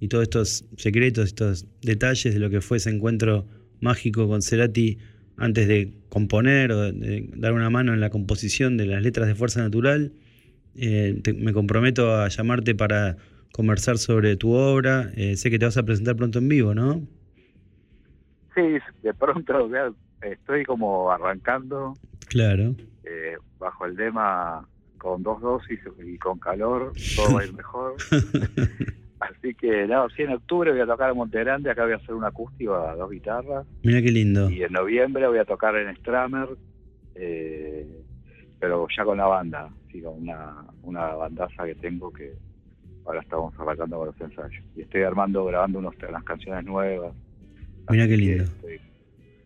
y 0.00 0.08
todos 0.08 0.22
estos 0.22 0.64
secretos, 0.78 1.26
estos 1.26 1.66
detalles 1.82 2.32
de 2.32 2.40
lo 2.40 2.48
que 2.48 2.62
fue 2.62 2.78
ese 2.78 2.88
encuentro 2.88 3.46
mágico 3.80 4.26
con 4.26 4.40
Cerati 4.40 4.96
antes 5.36 5.68
de 5.68 5.92
componer 6.08 6.72
o 6.72 6.92
de 6.92 7.28
dar 7.36 7.52
una 7.52 7.68
mano 7.68 7.92
en 7.92 8.00
la 8.00 8.08
composición 8.08 8.78
de 8.78 8.86
las 8.86 9.02
letras 9.02 9.28
de 9.28 9.34
Fuerza 9.34 9.60
Natural. 9.60 10.12
Eh, 10.76 11.20
me 11.36 11.52
comprometo 11.52 12.14
a 12.14 12.28
llamarte 12.28 12.74
para 12.74 13.16
conversar 13.52 13.98
sobre 13.98 14.36
tu 14.36 14.52
obra. 14.52 15.10
Eh, 15.16 15.36
sé 15.36 15.50
que 15.50 15.58
te 15.58 15.64
vas 15.64 15.76
a 15.76 15.82
presentar 15.82 16.16
pronto 16.16 16.38
en 16.38 16.48
vivo, 16.48 16.74
¿no? 16.74 17.02
Sí, 18.54 18.78
de 19.02 19.14
pronto 19.14 19.70
estoy 20.22 20.64
como 20.64 21.10
arrancando. 21.10 21.94
Claro. 22.28 22.74
Eh, 23.04 23.36
bajo 23.58 23.86
el 23.86 23.94
lema 23.94 24.66
con 24.98 25.22
dos 25.22 25.40
dosis 25.40 25.80
y 26.04 26.16
con 26.18 26.38
calor, 26.38 26.92
todo 27.16 27.34
va 27.34 27.40
a 27.40 27.44
ir 27.44 27.52
mejor. 27.54 27.94
Así 29.20 29.54
que, 29.54 29.86
no, 29.86 30.08
sí, 30.10 30.22
en 30.22 30.30
octubre 30.30 30.70
voy 30.72 30.80
a 30.80 30.86
tocar 30.86 31.10
en 31.10 31.16
Monte 31.16 31.38
Grande, 31.40 31.70
acá 31.70 31.84
voy 31.84 31.92
a 31.92 31.96
hacer 31.96 32.14
un 32.14 32.24
acústico 32.24 32.74
a 32.74 32.94
dos 32.94 33.10
guitarras. 33.10 33.66
Mira 33.82 34.02
qué 34.02 34.10
lindo. 34.10 34.50
Y 34.50 34.62
en 34.62 34.72
noviembre 34.72 35.26
voy 35.28 35.38
a 35.38 35.44
tocar 35.44 35.76
en 35.76 35.94
Stramer, 35.96 36.48
eh, 37.14 37.86
pero 38.58 38.86
ya 38.96 39.04
con 39.04 39.18
la 39.18 39.26
banda, 39.26 39.68
una, 39.94 40.66
una 40.82 41.14
bandaza 41.14 41.64
que 41.64 41.74
tengo 41.74 42.12
que 42.12 42.32
ahora 43.04 43.20
estamos 43.20 43.54
arrancando 43.58 43.98
con 43.98 44.06
los 44.06 44.20
ensayos. 44.20 44.64
Y 44.76 44.82
estoy 44.82 45.02
armando, 45.02 45.44
grabando 45.44 45.78
unos, 45.78 45.94
unas 46.08 46.24
canciones 46.24 46.64
nuevas. 46.64 47.12
Mira 47.90 48.06
qué 48.06 48.16
lindo. 48.16 48.44
Estoy 48.44 48.80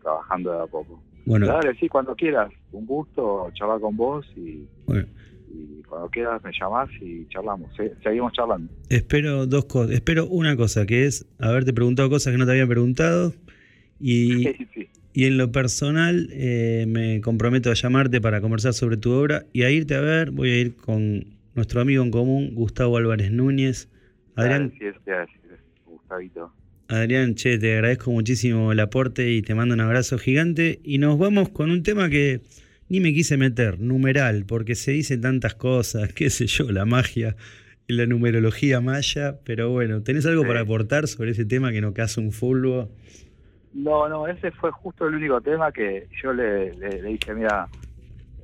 trabajando 0.02 0.52
de 0.52 0.62
a 0.62 0.66
poco. 0.66 1.02
Bueno. 1.24 1.46
Dale, 1.46 1.74
sí, 1.78 1.88
cuando 1.88 2.14
quieras. 2.14 2.52
Un 2.72 2.86
gusto 2.86 3.50
charlar 3.54 3.80
con 3.80 3.96
vos 3.96 4.26
y, 4.36 4.68
y 5.50 5.82
cuando 5.88 6.08
quieras 6.10 6.42
me 6.44 6.52
llamás 6.58 6.88
y 7.00 7.26
charlamos. 7.28 7.70
Seguimos 8.02 8.32
charlando. 8.32 8.72
Espero 8.88 9.46
dos 9.46 9.64
cosas. 9.64 9.92
Espero 9.92 10.26
una 10.26 10.56
cosa, 10.56 10.86
que 10.86 11.06
es 11.06 11.26
haberte 11.38 11.72
preguntado 11.72 12.10
cosas 12.10 12.32
que 12.32 12.38
no 12.38 12.46
te 12.46 12.52
había 12.52 12.66
preguntado. 12.66 13.32
Y, 13.98 14.46
y 15.16 15.24
en 15.24 15.38
lo 15.38 15.50
personal 15.50 16.28
eh, 16.30 16.84
me 16.86 17.22
comprometo 17.22 17.70
a 17.70 17.74
llamarte 17.74 18.20
para 18.20 18.42
conversar 18.42 18.74
sobre 18.74 18.98
tu 18.98 19.12
obra 19.12 19.46
y 19.54 19.62
a 19.62 19.70
irte 19.70 19.94
a 19.94 20.00
ver. 20.02 20.30
Voy 20.30 20.50
a 20.50 20.60
ir 20.60 20.76
con 20.76 21.24
nuestro 21.54 21.80
amigo 21.80 22.04
en 22.04 22.10
común, 22.10 22.54
Gustavo 22.54 22.98
Álvarez 22.98 23.32
Núñez. 23.32 23.88
Adrián. 24.34 24.74
Sí, 24.78 24.84
Gustavito. 25.86 26.52
Adrián, 26.88 27.34
che, 27.34 27.56
te 27.56 27.72
agradezco 27.72 28.10
muchísimo 28.10 28.72
el 28.72 28.78
aporte 28.78 29.32
y 29.32 29.40
te 29.40 29.54
mando 29.54 29.72
un 29.72 29.80
abrazo 29.80 30.18
gigante. 30.18 30.80
Y 30.84 30.98
nos 30.98 31.18
vamos 31.18 31.48
con 31.48 31.70
un 31.70 31.82
tema 31.82 32.10
que 32.10 32.42
ni 32.90 33.00
me 33.00 33.14
quise 33.14 33.38
meter, 33.38 33.80
numeral, 33.80 34.44
porque 34.44 34.74
se 34.74 34.92
dicen 34.92 35.22
tantas 35.22 35.54
cosas, 35.54 36.12
qué 36.14 36.28
sé 36.28 36.46
yo, 36.46 36.70
la 36.70 36.84
magia 36.84 37.36
y 37.88 37.94
la 37.94 38.04
numerología 38.04 38.82
maya, 38.82 39.38
pero 39.44 39.70
bueno, 39.70 40.02
¿tenés 40.02 40.26
algo 40.26 40.42
para 40.42 40.60
aportar 40.60 41.08
sobre 41.08 41.30
ese 41.30 41.46
tema 41.46 41.72
que 41.72 41.80
no 41.80 41.94
hace 41.96 42.20
un 42.20 42.32
fulbo? 42.32 42.90
No, 43.76 44.08
no, 44.08 44.26
ese 44.26 44.50
fue 44.52 44.70
justo 44.70 45.06
el 45.06 45.16
único 45.16 45.40
tema 45.42 45.70
que 45.70 46.08
yo 46.22 46.32
le, 46.32 46.74
le, 46.76 47.02
dije, 47.02 47.34
mira, 47.34 47.68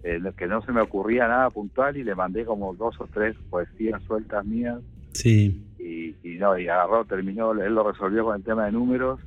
eh, 0.04 0.20
que 0.36 0.46
no 0.46 0.60
se 0.60 0.72
me 0.72 0.82
ocurría 0.82 1.26
nada 1.26 1.48
puntual 1.48 1.96
y 1.96 2.04
le 2.04 2.14
mandé 2.14 2.44
como 2.44 2.74
dos 2.74 3.00
o 3.00 3.06
tres 3.06 3.34
poesías 3.48 4.02
sueltas 4.02 4.44
mías. 4.44 4.78
Sí. 5.12 5.64
Y, 5.78 6.14
y 6.22 6.36
no, 6.38 6.58
y 6.58 6.68
agarró, 6.68 7.06
terminó, 7.06 7.52
él 7.52 7.74
lo 7.74 7.90
resolvió 7.90 8.24
con 8.24 8.36
el 8.36 8.42
tema 8.42 8.66
de 8.66 8.72
números 8.72 9.20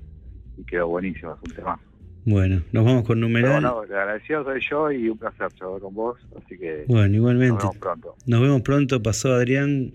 y 0.57 0.63
quedó 0.63 0.87
buenísimo, 0.89 1.33
es 1.33 1.49
un 1.49 1.55
tema. 1.55 1.79
Bueno, 2.23 2.61
nos 2.71 2.85
vamos 2.85 3.03
con 3.03 3.19
numeral. 3.19 3.63
No, 3.63 3.69
no, 3.69 3.79
agradecido 3.79 4.43
soy 4.43 4.61
yo 4.69 4.91
y 4.91 5.09
un 5.09 5.17
placer 5.17 5.51
charlar 5.53 5.81
con 5.81 5.93
vos, 5.95 6.19
así 6.37 6.57
que 6.57 6.85
bueno, 6.87 7.15
igualmente. 7.15 7.53
Nos 7.53 7.61
vemos 7.63 7.77
pronto. 7.77 8.15
Nos 8.27 8.41
vemos 8.41 8.61
pronto, 8.61 9.01
pasó 9.01 9.33
Adrián 9.33 9.93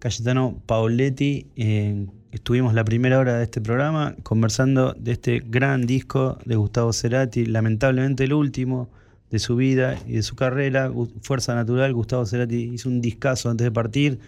Cayetano 0.00 0.60
Pauletti, 0.66 1.46
eh, 1.54 2.06
estuvimos 2.32 2.74
la 2.74 2.84
primera 2.84 3.18
hora 3.18 3.36
de 3.36 3.44
este 3.44 3.60
programa 3.60 4.16
conversando 4.22 4.94
de 4.94 5.12
este 5.12 5.42
gran 5.46 5.86
disco 5.86 6.38
de 6.44 6.56
Gustavo 6.56 6.92
Cerati, 6.92 7.46
lamentablemente 7.46 8.24
el 8.24 8.32
último 8.32 8.88
de 9.30 9.38
su 9.38 9.54
vida 9.54 9.96
y 10.06 10.14
de 10.14 10.22
su 10.22 10.34
carrera, 10.34 10.90
Fuerza 11.20 11.54
Natural, 11.54 11.92
Gustavo 11.92 12.26
Cerati 12.26 12.70
hizo 12.72 12.88
un 12.88 13.00
discazo 13.00 13.50
antes 13.50 13.64
de 13.66 13.70
partir, 13.70 14.18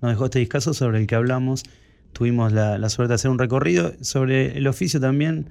nos 0.00 0.10
dejó 0.10 0.26
este 0.26 0.40
discazo 0.40 0.74
sobre 0.74 1.00
el 1.00 1.06
que 1.06 1.14
hablamos, 1.14 1.62
tuvimos 2.12 2.52
la, 2.52 2.78
la 2.78 2.88
suerte 2.88 3.10
de 3.10 3.14
hacer 3.14 3.30
un 3.30 3.38
recorrido 3.38 3.92
sobre 4.00 4.58
el 4.58 4.66
oficio 4.66 5.00
también 5.00 5.50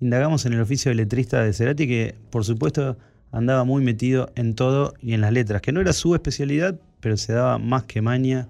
indagamos 0.00 0.46
en 0.46 0.52
el 0.52 0.60
oficio 0.60 0.90
de 0.90 0.94
letrista 0.94 1.42
de 1.42 1.52
Cerati, 1.52 1.86
que 1.88 2.14
por 2.30 2.44
supuesto 2.44 2.96
andaba 3.32 3.64
muy 3.64 3.82
metido 3.82 4.30
en 4.36 4.54
todo 4.54 4.94
y 5.02 5.14
en 5.14 5.20
las 5.20 5.32
letras, 5.32 5.60
que 5.60 5.72
no 5.72 5.80
era 5.80 5.92
su 5.92 6.14
especialidad, 6.14 6.78
pero 7.00 7.16
se 7.16 7.32
daba 7.32 7.58
más 7.58 7.84
que 7.84 8.00
maña. 8.00 8.48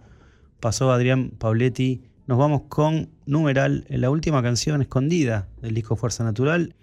Pasó 0.60 0.92
Adrián 0.92 1.30
Pauletti. 1.30 2.02
Nos 2.28 2.36
vamos 2.36 2.64
con 2.68 3.08
Numeral, 3.24 3.86
la 3.88 4.10
última 4.10 4.42
canción 4.42 4.82
escondida 4.82 5.48
del 5.62 5.72
disco 5.72 5.96
Fuerza 5.96 6.24
Natural. 6.24 6.74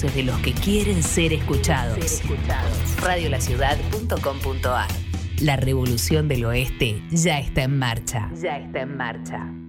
Voces 0.00 0.14
de 0.14 0.22
los 0.22 0.38
que 0.40 0.52
quieren 0.52 1.02
ser 1.02 1.32
escuchados. 1.32 2.22
Radiolaciudad.com.ar 3.02 4.88
La 5.40 5.56
revolución 5.56 6.28
del 6.28 6.44
oeste 6.46 7.02
ya 7.10 7.38
está 7.38 7.62
en 7.64 7.78
marcha. 7.78 8.30
Ya 8.40 8.58
está 8.58 8.80
en 8.80 8.96
marcha. 8.96 9.59